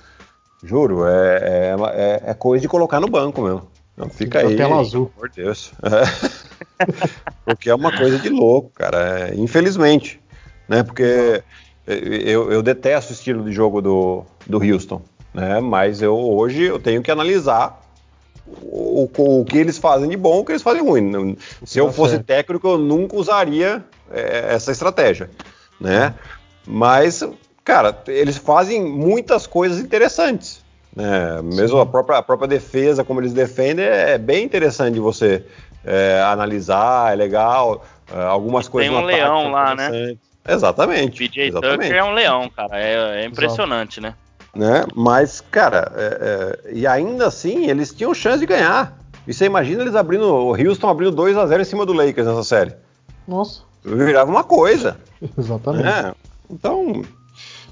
[0.64, 3.68] juro, é, é, é, é coisa de colocar no banco mesmo.
[4.00, 4.56] Não fica aí.
[4.56, 5.12] Tela azul.
[5.16, 5.74] Por Deus.
[5.84, 6.86] É.
[7.44, 9.30] Porque é uma coisa de louco, cara.
[9.30, 10.22] É, infelizmente.
[10.70, 10.84] Né?
[10.84, 11.44] Porque
[11.90, 15.02] eu, eu, detesto o estilo de jogo do, do Houston.
[15.34, 15.60] Né?
[15.60, 17.82] Mas eu hoje eu tenho que analisar
[18.62, 21.38] o, o, o que eles fazem de bom, o que eles fazem ruim.
[21.66, 25.30] Se eu tá fosse técnico, eu nunca usaria é, essa estratégia.
[25.80, 26.14] Né?
[26.68, 27.24] Mas,
[27.64, 30.64] cara, eles fazem muitas coisas interessantes.
[30.98, 35.46] É, mesmo a própria, a própria defesa, como eles defendem, é bem interessante de você
[35.86, 37.86] é, analisar, é legal.
[38.12, 38.92] É, algumas e coisas.
[38.92, 40.18] Tem um leão lá, né?
[40.54, 41.18] Exatamente.
[41.18, 41.82] PJ exatamente.
[41.82, 42.80] Tucker é um leão, cara.
[42.80, 44.16] É, é impressionante, né?
[44.56, 44.86] né?
[44.96, 48.98] Mas, cara, é, é, e ainda assim, eles tinham chance de ganhar.
[49.28, 52.28] E você imagina eles abrindo, o Houston abrindo 2 a 0 em cima do Lakers
[52.28, 52.74] nessa série.
[53.28, 53.62] Nossa.
[53.84, 54.98] Virava uma coisa.
[55.38, 55.84] Exatamente.
[55.84, 56.14] Né?
[56.50, 57.04] Então,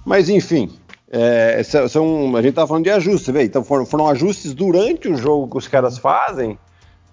[0.06, 0.72] mas enfim,
[1.10, 3.44] é, são, a gente estava falando de ajustes, vê?
[3.44, 6.58] Então foram, foram, ajustes durante o jogo que os caras fazem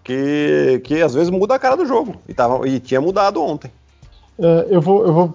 [0.03, 2.17] que, que às vezes muda a cara do jogo.
[2.29, 3.71] E, tava, e tinha mudado ontem.
[4.39, 5.35] É, eu, vou, eu vou.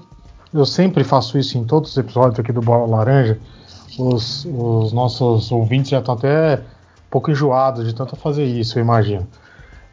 [0.53, 3.39] Eu sempre faço isso em todos os episódios aqui do Bola Laranja.
[3.97, 8.83] Os, os nossos ouvintes já estão até um pouco enjoados de tanto fazer isso, eu
[8.83, 9.27] imagino.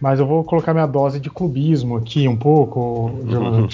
[0.01, 3.69] Mas eu vou colocar minha dose de clubismo aqui um pouco, Giovanni.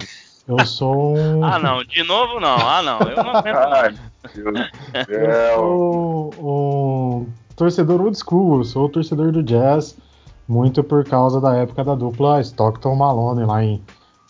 [0.46, 1.44] Eu sou um.
[1.44, 2.56] Ah, não, de novo não.
[2.56, 4.00] Ah, não, eu não aguento.
[5.08, 7.26] eu sou um
[7.56, 9.96] torcedor old school, eu sou torcedor do Jazz,
[10.48, 13.82] muito por causa da época da dupla Stockton Malone lá em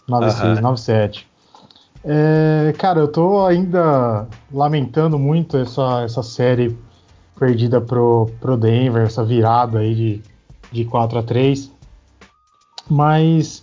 [0.08, 0.62] 96, uhum.
[0.62, 1.31] 97.
[2.04, 6.76] É, cara, eu tô ainda lamentando muito essa, essa série
[7.38, 10.32] perdida pro, pro Denver, essa virada aí de
[10.72, 11.70] de 4 a 3
[12.88, 13.62] Mas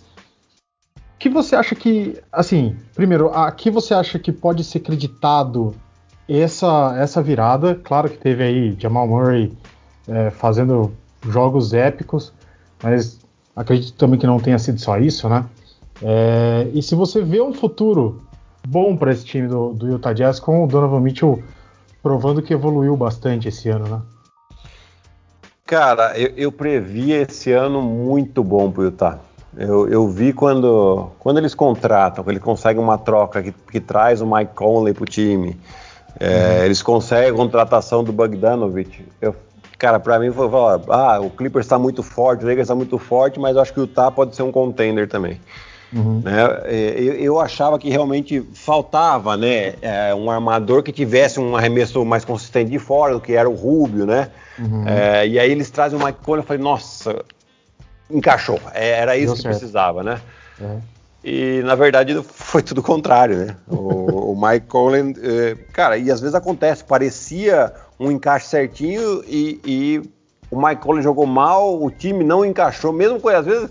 [0.96, 5.74] o que você acha que, assim, primeiro, a que você acha que pode ser creditado
[6.26, 7.74] essa, essa virada?
[7.74, 9.52] Claro que teve aí Jamal Murray
[10.08, 10.92] é, fazendo
[11.28, 12.32] jogos épicos,
[12.82, 13.20] mas
[13.54, 15.44] acredito também que não tenha sido só isso, né?
[16.02, 18.22] É, e se você vê um futuro
[18.70, 21.42] bom para esse time do, do Utah Jazz com o Donovan Mitchell
[22.00, 24.00] provando que evoluiu bastante esse ano, né?
[25.66, 29.18] Cara, eu, eu previ esse ano muito bom pro Utah.
[29.56, 34.20] Eu, eu, vi quando, quando eles contratam, que eles conseguem uma troca que, que traz
[34.20, 35.60] o Mike Conley pro time,
[36.18, 36.64] é, uhum.
[36.66, 39.04] eles conseguem a contratação do Bogdanovich.
[39.20, 39.34] Eu,
[39.76, 42.96] cara, para mim foi falar, ah, o Clippers está muito forte, o Lakers está muito
[42.98, 45.40] forte, mas eu acho que o Utah pode ser um contender também.
[45.92, 46.20] Uhum.
[46.24, 46.32] Né?
[46.64, 52.04] É, eu, eu, achava que realmente faltava né, é, um armador que tivesse um arremesso
[52.04, 54.30] mais consistente de fora do que era o Rubio, né?
[54.58, 54.86] Uhum.
[54.86, 57.24] É, e aí eles trazem o Mike Conley, eu falei, nossa,
[58.08, 59.58] encaixou, é, era isso Deu que certo.
[59.58, 60.20] precisava, né?
[60.60, 60.80] Uhum.
[61.24, 63.56] E na verdade foi tudo o contrário, né?
[63.68, 69.60] O, o Mike Conley, é, cara, e às vezes acontece, parecia um encaixe certinho e,
[69.64, 70.02] e
[70.50, 73.70] o Mike Conley jogou mal, o time não encaixou, mesmo com às vezes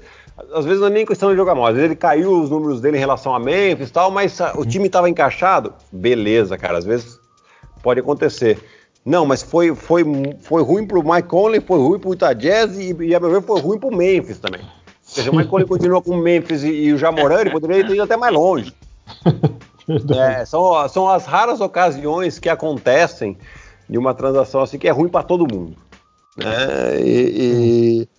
[0.53, 2.81] às vezes não é nem questão de jogar mal, às vezes ele caiu os números
[2.81, 6.85] dele em relação a Memphis e tal, mas o time estava encaixado, beleza, cara, às
[6.85, 7.19] vezes
[7.81, 8.59] pode acontecer.
[9.05, 10.03] Não, mas foi, foi,
[10.41, 13.41] foi ruim pro Mike Conley, foi ruim pro Utah Jazz e, e a meu ver
[13.41, 14.61] foi ruim pro Memphis também.
[14.61, 14.67] Ou
[15.01, 17.93] seja, o Mike Conley continua com o Memphis e, e o Jamoran, ele poderia ter
[17.93, 18.73] ido até mais longe.
[20.15, 23.35] É, são, são as raras ocasiões que acontecem
[23.89, 25.75] de uma transação assim que é ruim para todo mundo.
[26.37, 27.01] Né?
[27.01, 28.09] E, e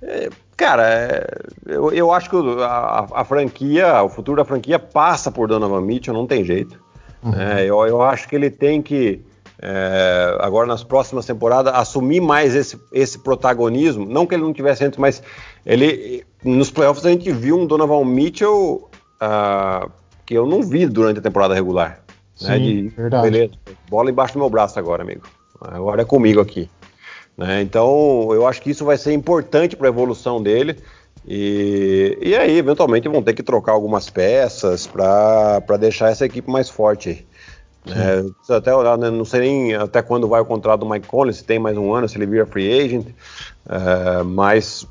[0.00, 0.30] é,
[0.62, 1.26] cara, é,
[1.66, 6.14] eu, eu, acho que a, a, franquia, o futuro da franquia passa por Donovan Mitchell,
[6.14, 6.78] não tem jeito.
[7.20, 7.34] Uhum.
[7.34, 9.20] É, eu, eu acho que ele tem que
[9.60, 14.06] é, agora nas próximas temporadas, assumir mais esse, esse protagonismo.
[14.06, 15.20] Não que ele não tivesse antes, mas
[15.66, 18.88] ele nos playoffs a gente viu um Donovan Mitchell
[19.20, 19.90] uh,
[20.24, 22.04] que eu não vi durante a temporada regular.
[22.36, 23.30] Sim, né, de, verdade.
[23.30, 23.52] Beleza,
[23.90, 25.22] bola embaixo do meu braço agora, amigo.
[25.60, 26.70] Agora é comigo aqui.
[27.36, 27.62] Né?
[27.62, 30.78] Então, eu acho que isso vai ser importante para a evolução dele.
[31.26, 36.68] E, e aí, eventualmente, vão ter que trocar algumas peças para deixar essa equipe mais
[36.68, 37.26] forte.
[37.86, 41.42] É, até né, não sei nem até quando vai o contrato do Mike Conley, se
[41.42, 43.08] tem mais um ano, se ele vira free agent,
[43.68, 44.86] é, mas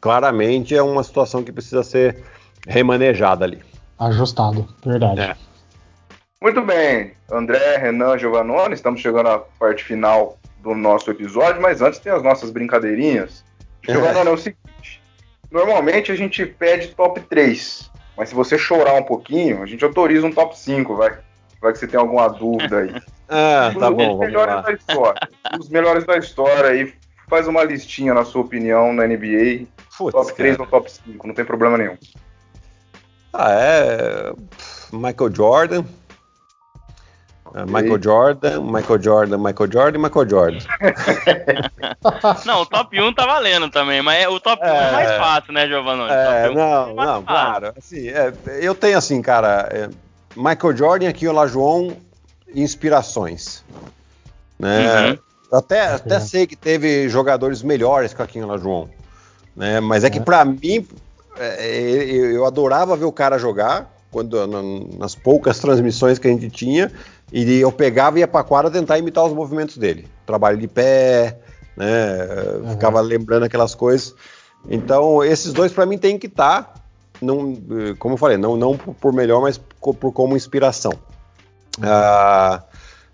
[0.00, 2.22] claramente é uma situação que precisa ser
[2.66, 3.62] remanejada ali.
[3.98, 5.20] Ajustado, verdade.
[5.20, 5.36] É.
[6.40, 12.00] Muito bem, André, Renan, Giovannone, estamos chegando à parte final do nosso episódio, mas antes
[12.00, 13.44] tem as nossas brincadeirinhas.
[13.82, 15.02] Giovannone, é o seguinte,
[15.50, 20.26] normalmente a gente pede top 3, mas se você chorar um pouquinho, a gente autoriza
[20.26, 21.18] um top 5, vai.
[21.60, 23.02] Vai que você tem alguma dúvida aí.
[23.28, 24.18] ah, tá Os bom.
[24.18, 25.28] Melhores da história.
[25.58, 26.94] Os melhores da história aí.
[27.28, 29.66] Faz uma listinha, na sua opinião, na NBA.
[29.96, 31.96] Putz, top 3 ou top 5, não tem problema nenhum.
[33.32, 34.32] Ah, é.
[34.92, 35.84] Michael Jordan.
[37.54, 37.72] Okay.
[37.72, 40.58] Michael Jordan, Michael Jordan, Michael Jordan e Michael Jordan.
[42.44, 45.10] não, o top 1 tá valendo também, mas é, o top é, 1 é mais
[45.18, 46.02] fácil, né, Giovanni?
[46.10, 47.72] É, não, é não, claro.
[47.78, 49.88] Assim, é, eu tenho assim, cara, é,
[50.34, 51.96] Michael Jordan aqui, o João,
[52.52, 53.62] inspirações.
[54.58, 55.10] Né?
[55.10, 55.18] Uhum.
[55.52, 58.90] Até, até sei que teve jogadores melhores que o Aquinho João.
[59.54, 59.78] Né?
[59.78, 60.84] Mas é que para mim,
[61.38, 64.44] é, eu adorava ver o cara jogar, quando
[64.98, 66.90] nas poucas transmissões que a gente tinha,
[67.32, 70.06] e eu pegava e ia pra quadra tentar imitar os movimentos dele.
[70.26, 71.38] Trabalho de pé,
[71.76, 72.26] né?
[72.62, 72.70] Uhum.
[72.70, 74.14] Ficava lembrando aquelas coisas.
[74.68, 76.62] Então, esses dois para mim tem que estar.
[76.62, 76.84] Tá
[77.20, 77.56] não,
[77.98, 80.92] como eu falei, não, não por melhor, mas por como inspiração.
[81.78, 82.62] Uh,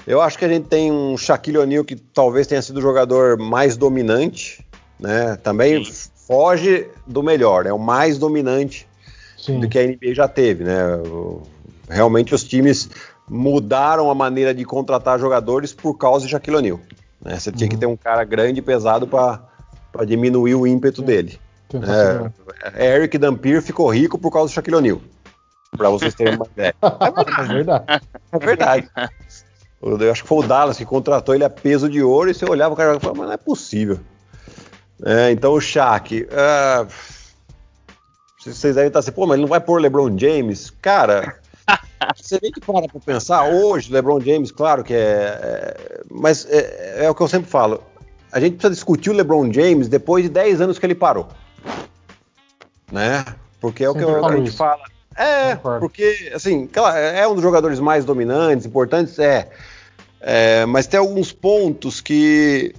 [0.06, 3.38] eu acho que a gente tem um Shaquille O'Neal que talvez tenha sido o jogador
[3.38, 4.66] mais dominante,
[4.98, 5.36] né?
[5.36, 6.11] Também Sim.
[6.26, 8.86] foge do melhor, é o mais dominante
[9.38, 9.61] Sim.
[9.61, 10.80] do que a NBA já teve, né?
[11.88, 12.88] Realmente os times
[13.31, 16.81] mudaram a maneira de contratar jogadores por causa de Shaquille O'Neal.
[17.22, 17.39] Né?
[17.39, 17.57] Você uhum.
[17.57, 17.81] tinha que uhum.
[17.81, 21.39] ter um cara grande e pesado para diminuir o ímpeto dele.
[21.72, 25.01] É, é, Eric Dampier ficou rico por causa do Shaquille O'Neal.
[25.76, 26.74] Pra vocês terem uma ideia.
[26.83, 27.87] É verdade.
[28.33, 28.91] É verdade.
[29.81, 32.45] Eu acho que foi o Dallas que contratou ele a peso de ouro e você
[32.45, 34.01] olhava o cara e falava, mas não é possível.
[35.07, 36.22] É, então o Shaq.
[36.24, 36.87] Uh,
[38.39, 40.70] vocês devem estar assim, pô, mas ele não vai pôr LeBron James?
[40.83, 41.39] Cara,
[42.16, 44.96] você vê que para pra pensar, hoje, LeBron James, claro que é.
[44.98, 47.82] é mas é, é, o que eu sempre falo.
[48.32, 51.28] A gente precisa discutir o LeBron James depois de 10 anos que ele parou
[52.90, 53.24] né?
[53.61, 54.82] Porque é o que, eu, a gente fala.
[55.16, 59.50] É, porque, assim, claro, é um dos jogadores mais dominantes, importantes, é.
[60.20, 62.74] é mas tem alguns pontos que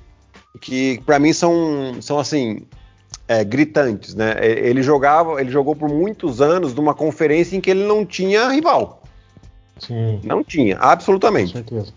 [0.60, 2.64] que para mim são, são assim
[3.28, 4.36] é, gritantes, né?
[4.42, 9.01] Ele jogava, ele jogou por muitos anos numa conferência em que ele não tinha rival.
[9.82, 10.20] Sim.
[10.24, 11.54] Não tinha, absolutamente.
[11.54, 11.94] Com certeza.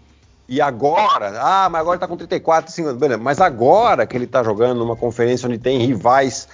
[0.48, 3.22] E agora, ah, mas agora tá com 34, 50, beleza.
[3.22, 6.48] Mas agora que ele tá jogando numa conferência onde tem rivais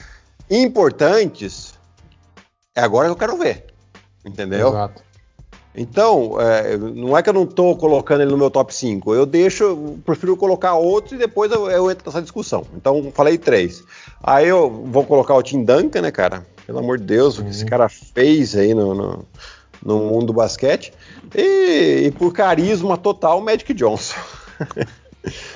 [0.48, 1.74] importantes,
[2.74, 3.66] é agora que eu quero ver.
[4.24, 4.68] Entendeu?
[4.68, 5.02] Exato.
[5.74, 9.14] Então, é, não é que eu não tô colocando ele no meu top 5.
[9.14, 12.66] Eu deixo, eu prefiro colocar outros e depois eu, eu entro nessa discussão.
[12.74, 13.82] Então, falei três.
[14.22, 16.44] Aí eu vou colocar o Tim Duncan, né, cara?
[16.66, 19.24] Pelo amor de Deus, o que esse cara fez aí no, no,
[19.84, 20.92] no mundo do basquete.
[21.34, 24.16] E, e, por carisma total, Magic Johnson.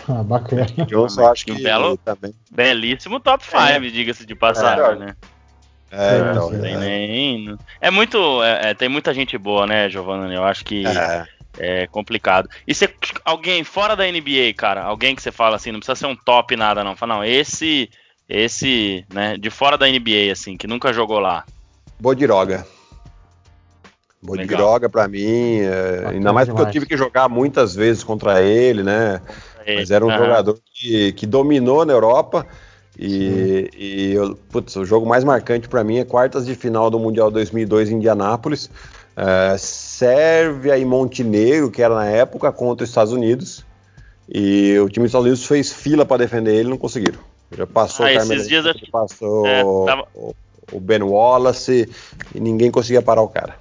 [0.06, 0.66] Ah, bacana.
[0.86, 2.34] Johnson, eu acho que Um belo- também.
[2.50, 4.94] Belíssimo top 5, diga-se de passagem, É.
[5.06, 5.16] né?
[5.90, 6.60] É, É, então, sim.
[6.60, 7.56] Tem é, nem.
[7.80, 8.42] É muito.
[8.42, 10.32] é- é, tem muita gente boa, né, Giovanna?
[10.34, 11.24] Eu acho que é.
[11.58, 12.46] é complicado.
[12.66, 12.92] E você,
[13.24, 16.54] alguém fora da NBA, cara, alguém que você fala assim, não precisa ser um top
[16.56, 16.94] nada, não.
[16.94, 17.88] Fala, não, esse.
[18.28, 21.44] Esse, né, de fora da NBA, assim, que nunca jogou lá.
[21.98, 22.66] Bodiroga.
[24.24, 26.72] Bodiroga pra mim, é, Bacana ainda mais porque eu demais.
[26.72, 29.20] tive que jogar muitas vezes contra ele, né?
[29.66, 30.18] Mas era um Aham.
[30.18, 32.46] jogador que, que dominou na Europa.
[32.98, 36.98] E, e eu- putz, o jogo mais marcante pra mim é quartas de final do
[36.98, 38.70] Mundial 2002 em Indianápolis.
[39.16, 43.64] É, Sérvia e Montenegro, que era na época, contra os Estados Unidos.
[44.28, 47.18] E o time dos Estados Unidos fez fila pra defender ele e não conseguiram.
[47.56, 50.06] Já passou Ah, o Carmelo dias eu- passou É, tava-
[50.72, 51.88] o Ben Wallace
[52.34, 53.56] e ninguém conseguia parar o cara.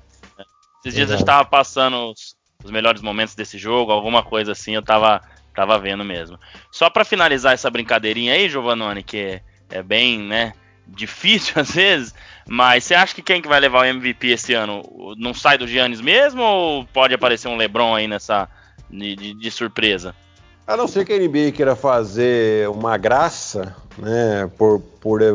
[0.83, 1.21] Esses dias eu Exato.
[1.23, 5.21] estava passando os, os melhores momentos desse jogo, alguma coisa assim, eu tava,
[5.55, 6.37] tava vendo mesmo.
[6.71, 10.51] Só pra finalizar essa brincadeirinha aí, Giovanoni, que é, é bem, né,
[10.85, 12.13] difícil às vezes,
[12.45, 14.83] mas você acha que quem que vai levar o MVP esse ano?
[15.17, 18.49] Não sai do Giannis mesmo ou pode aparecer um LeBron aí nessa
[18.89, 20.13] de, de- de surpresa?
[20.67, 25.25] A não ser que a NBA queira fazer uma graça, né, por, por eh,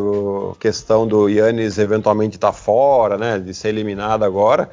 [0.58, 4.70] questão do Yannis eventualmente estar fora, né, de ser eliminado agora,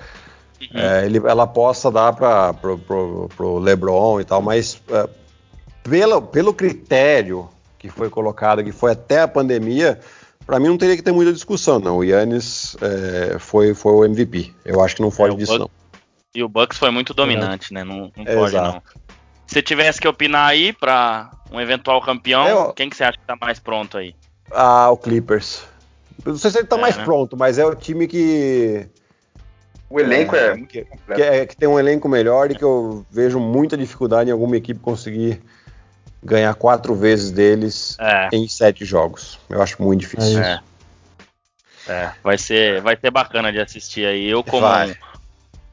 [0.73, 5.09] é, ele- ela possa dar para pro, pro, pro LeBron e tal, mas é,
[5.83, 9.99] pelo, pelo critério que foi colocado, que foi até a pandemia,
[10.45, 11.97] para mim não teria que ter muita discussão, não.
[11.97, 14.53] O Yannis é, foi, foi o MVP.
[14.65, 15.69] Eu acho que não foge É, disso, Buck- não.
[16.33, 17.83] E o Bucks foi muito dominante, né?
[17.83, 18.81] Não, não pode não.
[19.47, 23.25] Se tivesse que opinar aí pra um eventual campeão, Eu- quem que você acha que
[23.25, 24.15] tá mais pronto aí?
[24.51, 25.63] Ah, o Clippers.
[26.25, 27.03] Eu não sei se ele tá É, mais né?
[27.05, 28.87] pronto, mas é o time que
[29.89, 31.21] O elenco é, muito que, completo.
[31.21, 34.57] que é- que tem um elenco melhor e que eu vejo muita dificuldade em alguma
[34.57, 35.41] equipe conseguir
[36.23, 38.29] ganhar quatro vezes deles É.
[38.33, 39.39] em sete jogos.
[39.49, 40.41] Eu acho muito difícil.
[40.41, 40.61] É
[41.87, 41.91] É.
[41.93, 44.27] É, vai ser, vai ser bacana de assistir aí.
[44.27, 44.95] Eu como Vai.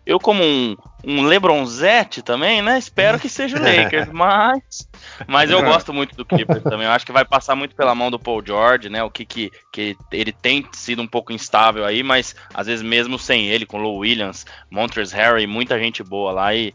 [0.04, 2.78] eu como um, um LeBronzete também, né?
[2.78, 4.88] Espero que seja o Lakers, mas
[5.26, 6.86] mas eu gosto muito do Clippers também.
[6.86, 9.02] Eu acho que vai passar muito pela mão do Paul George, né?
[9.02, 13.18] O que que, que ele tem sido um pouco instável aí, mas às vezes mesmo
[13.18, 16.74] sem ele, com Lou Williams, Montrezl Harrell, muita gente boa lá e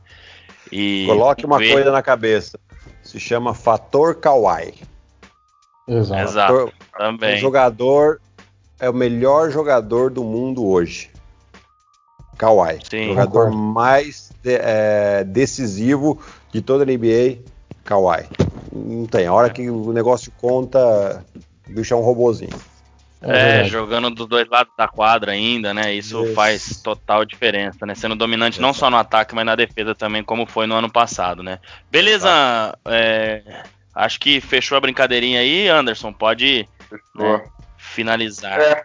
[0.71, 2.59] e Coloque uma ver- coisa na cabeça.
[3.01, 4.73] Se chama fator Kawhi.
[5.87, 6.21] Exato.
[6.21, 7.37] Exato, Fator- O também.
[7.37, 8.19] jogador
[8.79, 11.09] é o melhor jogador do mundo hoje.
[12.37, 12.79] Kawhi.
[12.89, 13.07] Sim.
[13.09, 13.57] jogador Concordo.
[13.57, 16.21] mais de- é, decisivo
[16.51, 17.39] de toda a NBA,
[17.83, 18.25] Kawhi.
[18.71, 19.25] Não tem.
[19.27, 21.25] A hora que o negócio conta,
[21.67, 22.57] o bicho é um robozinho.
[23.19, 25.91] É É, jogando dos dois lados da quadra ainda, né?
[25.91, 26.35] Isso Isso.
[26.35, 27.95] faz total diferença, né?
[27.95, 31.41] Sendo dominante não só no ataque, mas na defesa também, como foi no ano passado,
[31.41, 31.59] né?
[31.89, 32.29] Beleza,
[32.85, 33.41] é,
[33.95, 36.13] acho que fechou a brincadeirinha aí, Anderson.
[36.13, 36.69] Pode
[37.15, 37.43] Boa.
[37.75, 38.59] finalizar.
[38.61, 38.83] É,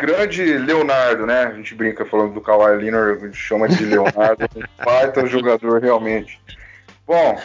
[0.00, 1.44] grande Leonardo, né?
[1.44, 5.82] A gente brinca falando do Kawhi Leonard, a gente chama de Leonardo, um baita jogador
[5.82, 6.40] realmente.
[7.06, 7.38] Bom,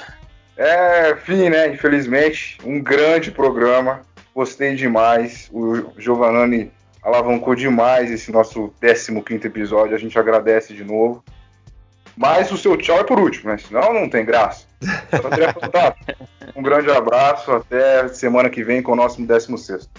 [0.55, 1.67] é fim, né?
[1.69, 4.01] Infelizmente, um grande programa.
[4.35, 5.49] Gostei demais.
[5.51, 9.95] O Giovanni alavancou demais esse nosso 15 episódio.
[9.95, 11.23] A gente agradece de novo.
[12.15, 13.57] Mas o seu tchau é por último, né?
[13.57, 14.65] Senão não tem graça.
[16.55, 17.51] Um grande abraço.
[17.51, 19.89] Até semana que vem com o nosso 16.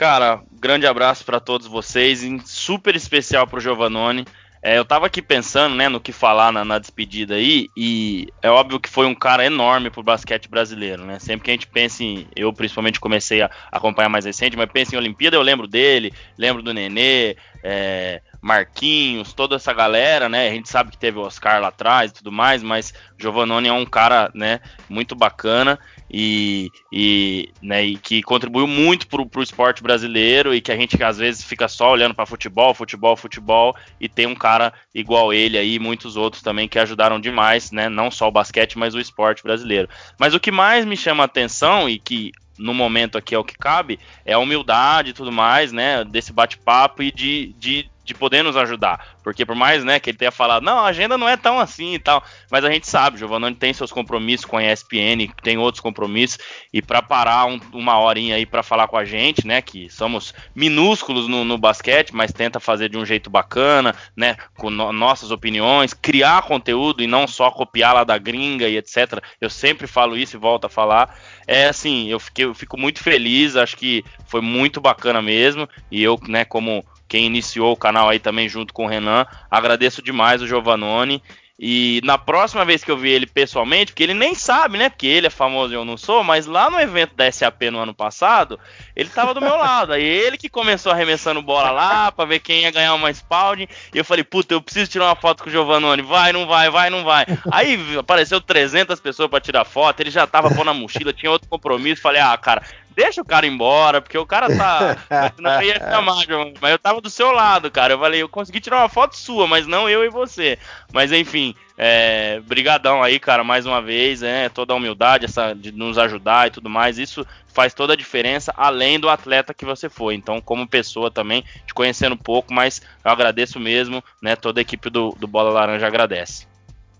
[0.00, 4.24] Cara, grande abraço pra todos vocês, em super especial pro Giovannone.
[4.62, 8.48] É, eu tava aqui pensando, né, no que falar na, na despedida aí, e é
[8.48, 11.18] óbvio que foi um cara enorme pro basquete brasileiro, né?
[11.18, 12.26] Sempre que a gente pensa em.
[12.34, 16.62] Eu, principalmente, comecei a acompanhar mais recente, mas pensa em Olimpíada, eu lembro dele, lembro
[16.62, 20.48] do Nenê, é, Marquinhos, toda essa galera, né?
[20.48, 23.72] A gente sabe que teve o Oscar lá atrás e tudo mais, mas Giovannone é
[23.72, 25.78] um cara, né, muito bacana
[26.12, 31.00] e, e, né, e que contribuiu muito pro, pro esporte brasileiro e que a gente
[31.02, 35.56] às vezes fica só olhando para futebol, futebol, futebol e tem um cara igual ele
[35.56, 39.00] aí, e muitos outros também que ajudaram demais, né, não só o basquete, mas o
[39.00, 39.88] esporte brasileiro.
[40.18, 43.44] Mas o que mais me chama a atenção e que no momento aqui é o
[43.44, 46.04] que cabe, é a humildade e tudo mais, né?
[46.04, 49.16] Desse bate-papo e de, de de poder nos ajudar.
[49.22, 51.94] Porque por mais né, que ele tenha falado, não, a agenda não é tão assim
[51.94, 55.80] e tal, mas a gente sabe, Giovanni tem seus compromissos com a ESPN, tem outros
[55.80, 56.38] compromissos,
[56.72, 60.34] e para parar um, uma horinha aí para falar com a gente, né, que somos
[60.54, 65.30] minúsculos no, no, basquete, mas tenta fazer de um jeito bacana, né, com no, nossas
[65.30, 69.22] opiniões, criar conteúdo e não só copiar lá da gringa e etc.
[69.40, 71.16] Eu sempre falo isso e volto a falar.
[71.46, 76.02] É assim, eu, fiquei, eu fico muito feliz, acho que foi muito bacana mesmo, e
[76.02, 79.26] eu, né, como quem iniciou o canal aí também junto com o Renan.
[79.50, 81.20] Agradeço demais o Giovanoni.
[81.62, 84.88] E na próxima vez que eu vi ele pessoalmente, porque ele nem sabe, né?
[84.88, 87.80] Porque ele é famoso e eu não sou, mas lá no evento da SAP no
[87.80, 88.58] ano passado,
[88.96, 89.92] ele tava do meu lado.
[89.92, 93.66] Aí ele que começou arremessando bola lá pra ver quem ia ganhar uma Spalding.
[93.92, 96.00] E eu falei, puta, eu preciso tirar uma foto com o Giovanoni.
[96.00, 97.26] Vai, não vai, vai, não vai.
[97.52, 100.00] Aí apareceu 300 pessoas para tirar foto.
[100.00, 102.00] Ele já tava pondo a mochila, tinha outro compromisso.
[102.00, 102.62] Falei, ah, cara,
[102.94, 104.96] deixa o cara embora, porque o cara tá.
[105.38, 106.16] não ia chamar,
[106.60, 107.94] mas eu tava do seu lado, cara.
[107.94, 110.58] Eu falei, eu consegui tirar uma foto sua, mas não eu e você.
[110.92, 115.72] Mas enfim, é, brigadão aí, cara, mais uma vez, é, toda a humildade, essa de
[115.72, 119.88] nos ajudar e tudo mais, isso faz toda a diferença, além do atleta que você
[119.88, 120.14] foi.
[120.14, 124.36] Então, como pessoa também, te conhecendo um pouco, mas eu agradeço mesmo, né?
[124.36, 126.46] Toda a equipe do, do Bola Laranja agradece.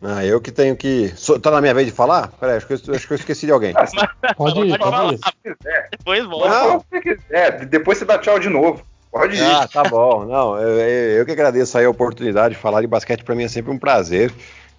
[0.03, 1.13] Ah, eu que tenho que.
[1.43, 2.29] Tá na minha vez de falar?
[2.41, 3.75] Peraí, acho que eu, acho que eu esqueci de alguém.
[4.37, 5.21] pode ir, pode ir.
[5.91, 6.87] Depois volta.
[7.29, 8.83] É, depois você dá tchau de novo.
[9.13, 9.43] Pode ir.
[9.43, 10.25] Ah, tá bom.
[10.25, 10.79] Não, eu,
[11.19, 13.79] eu que agradeço aí a oportunidade de falar de basquete, para mim é sempre um
[13.79, 14.33] prazer.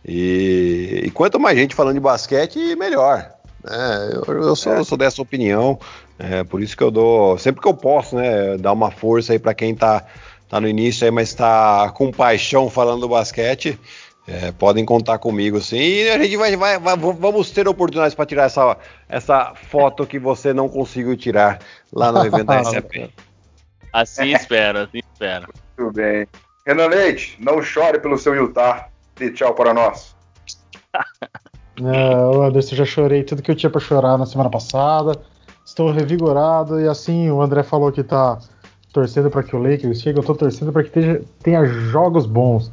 [0.03, 3.31] E, e, quanto mais gente falando de basquete, melhor.
[3.69, 5.79] É, eu, eu, sou, eu, sou, dessa opinião,
[6.17, 9.37] é, por isso que eu dou, sempre que eu posso, né, dar uma força aí
[9.37, 10.03] para quem tá,
[10.49, 13.79] tá no início aí, mas tá com paixão falando do basquete.
[14.27, 15.77] É, podem contar comigo, sim.
[15.77, 18.77] E a gente vai, vai, vai vamos ter oportunidades para tirar essa,
[19.09, 21.59] essa foto que você não conseguiu tirar
[21.91, 23.09] lá no evento da SAP.
[23.91, 25.47] Assim espera, assim espera.
[25.77, 26.27] Muito bem.
[26.65, 28.87] Renan Leite, não chore pelo seu Utah.
[29.15, 30.15] Dê tchau para nós.
[30.93, 35.19] é, Anderson, já chorei tudo que eu tinha para chorar na semana passada.
[35.65, 38.39] Estou revigorado e assim, o André falou que tá
[38.93, 42.71] torcendo para que o Lakers chegue, eu tô torcendo para que tenha, tenha jogos bons.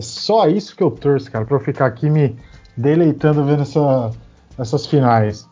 [0.00, 2.34] É só isso que eu torço, cara, pra eu ficar aqui me
[2.74, 4.10] deleitando vendo essa,
[4.58, 5.46] essas finais.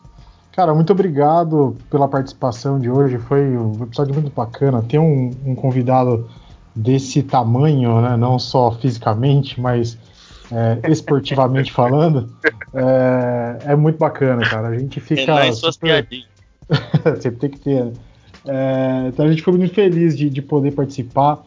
[0.53, 3.19] Cara, muito obrigado pela participação de hoje.
[3.19, 4.81] Foi um episódio muito bacana.
[4.81, 6.27] Ter um, um convidado
[6.75, 8.17] desse tamanho, né?
[8.17, 9.99] Não só fisicamente, mas
[10.51, 12.35] é, esportivamente falando,
[12.73, 14.69] é, é, muito bacana, cara.
[14.69, 15.53] A gente fica.
[15.53, 16.07] Super...
[17.21, 17.85] Sempre tem que ter.
[17.85, 17.93] Né?
[18.47, 21.43] É, então a gente ficou muito feliz de, de poder participar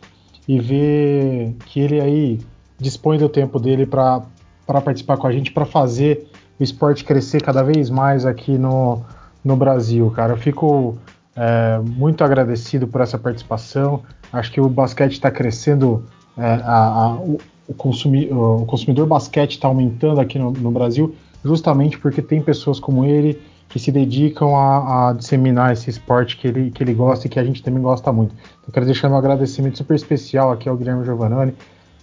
[0.47, 2.52] e ver que ele aí
[2.83, 4.23] dispõe do tempo dele para
[4.67, 6.27] participar com a gente, para fazer
[6.59, 9.03] o esporte crescer cada vez mais aqui no,
[9.45, 10.33] no Brasil, cara.
[10.33, 10.99] Eu fico
[11.37, 14.03] é, muito agradecido por essa participação.
[14.33, 16.05] Acho que o basquete está crescendo,
[16.37, 21.15] é, a, a, o, consumi, o, consumidor basquete está aumentando aqui no, no, Brasil,
[21.45, 26.47] justamente porque tem pessoas como ele que se dedicam a, a, disseminar esse esporte que
[26.47, 28.35] ele, que ele gosta e que a gente também gosta muito.
[28.61, 31.55] Então, quero deixar meu agradecimento super especial aqui ao Guilherme Giovannani,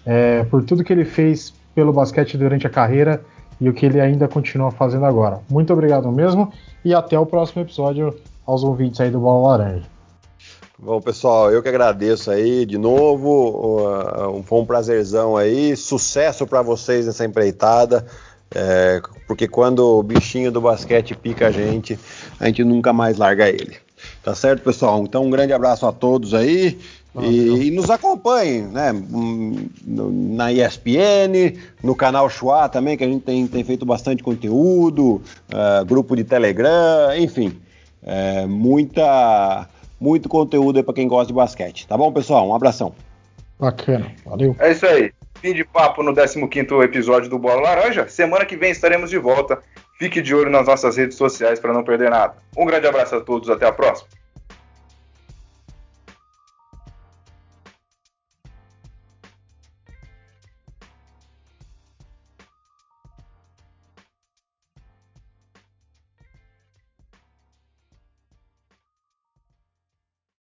[0.10, 3.24] é, por tudo que ele fez pelo basquete durante a carreira
[3.62, 5.40] e o que ele ainda continua fazendo agora.
[5.48, 6.52] Muito obrigado mesmo
[6.84, 9.86] e até o próximo episódio aos ouvintes aí do Bola Laranja.
[10.80, 13.84] Bom, pessoal, eu que agradeço aí de novo.
[14.46, 15.76] Foi um prazerzão aí.
[15.76, 18.04] Sucesso para vocês nessa empreitada.
[18.56, 22.00] É, porque quando o bichinho do basquete pica a gente,
[22.40, 23.78] a gente nunca mais larga ele.
[24.24, 25.04] Tá certo, pessoal?
[25.04, 26.80] Então, um grande abraço a todos aí.
[27.18, 28.92] E, e, nos acompanhem, né?
[29.86, 35.86] Na ESPN, no canal Chua também, que a gente tem, tem feito bastante conteúdo, uh,
[35.86, 37.60] grupo de Telegram, enfim.
[38.04, 39.68] É, muita,
[40.00, 41.88] muito conteúdo aí para quem gosta de basquete.
[41.88, 42.48] Tá bom, pessoal?
[42.48, 42.94] Um abração.
[43.60, 44.56] Bacana, valeu.
[44.60, 45.12] É isso aí.
[45.42, 46.40] Fim de papo no 15
[46.84, 48.08] episódio do Bola Laranja.
[48.08, 49.60] Semana que vem estaremos de volta.
[49.98, 52.36] Fique de olho nas nossas redes sociais para não perder nada.
[52.58, 54.08] Um grande abraço a todos, até a próxima.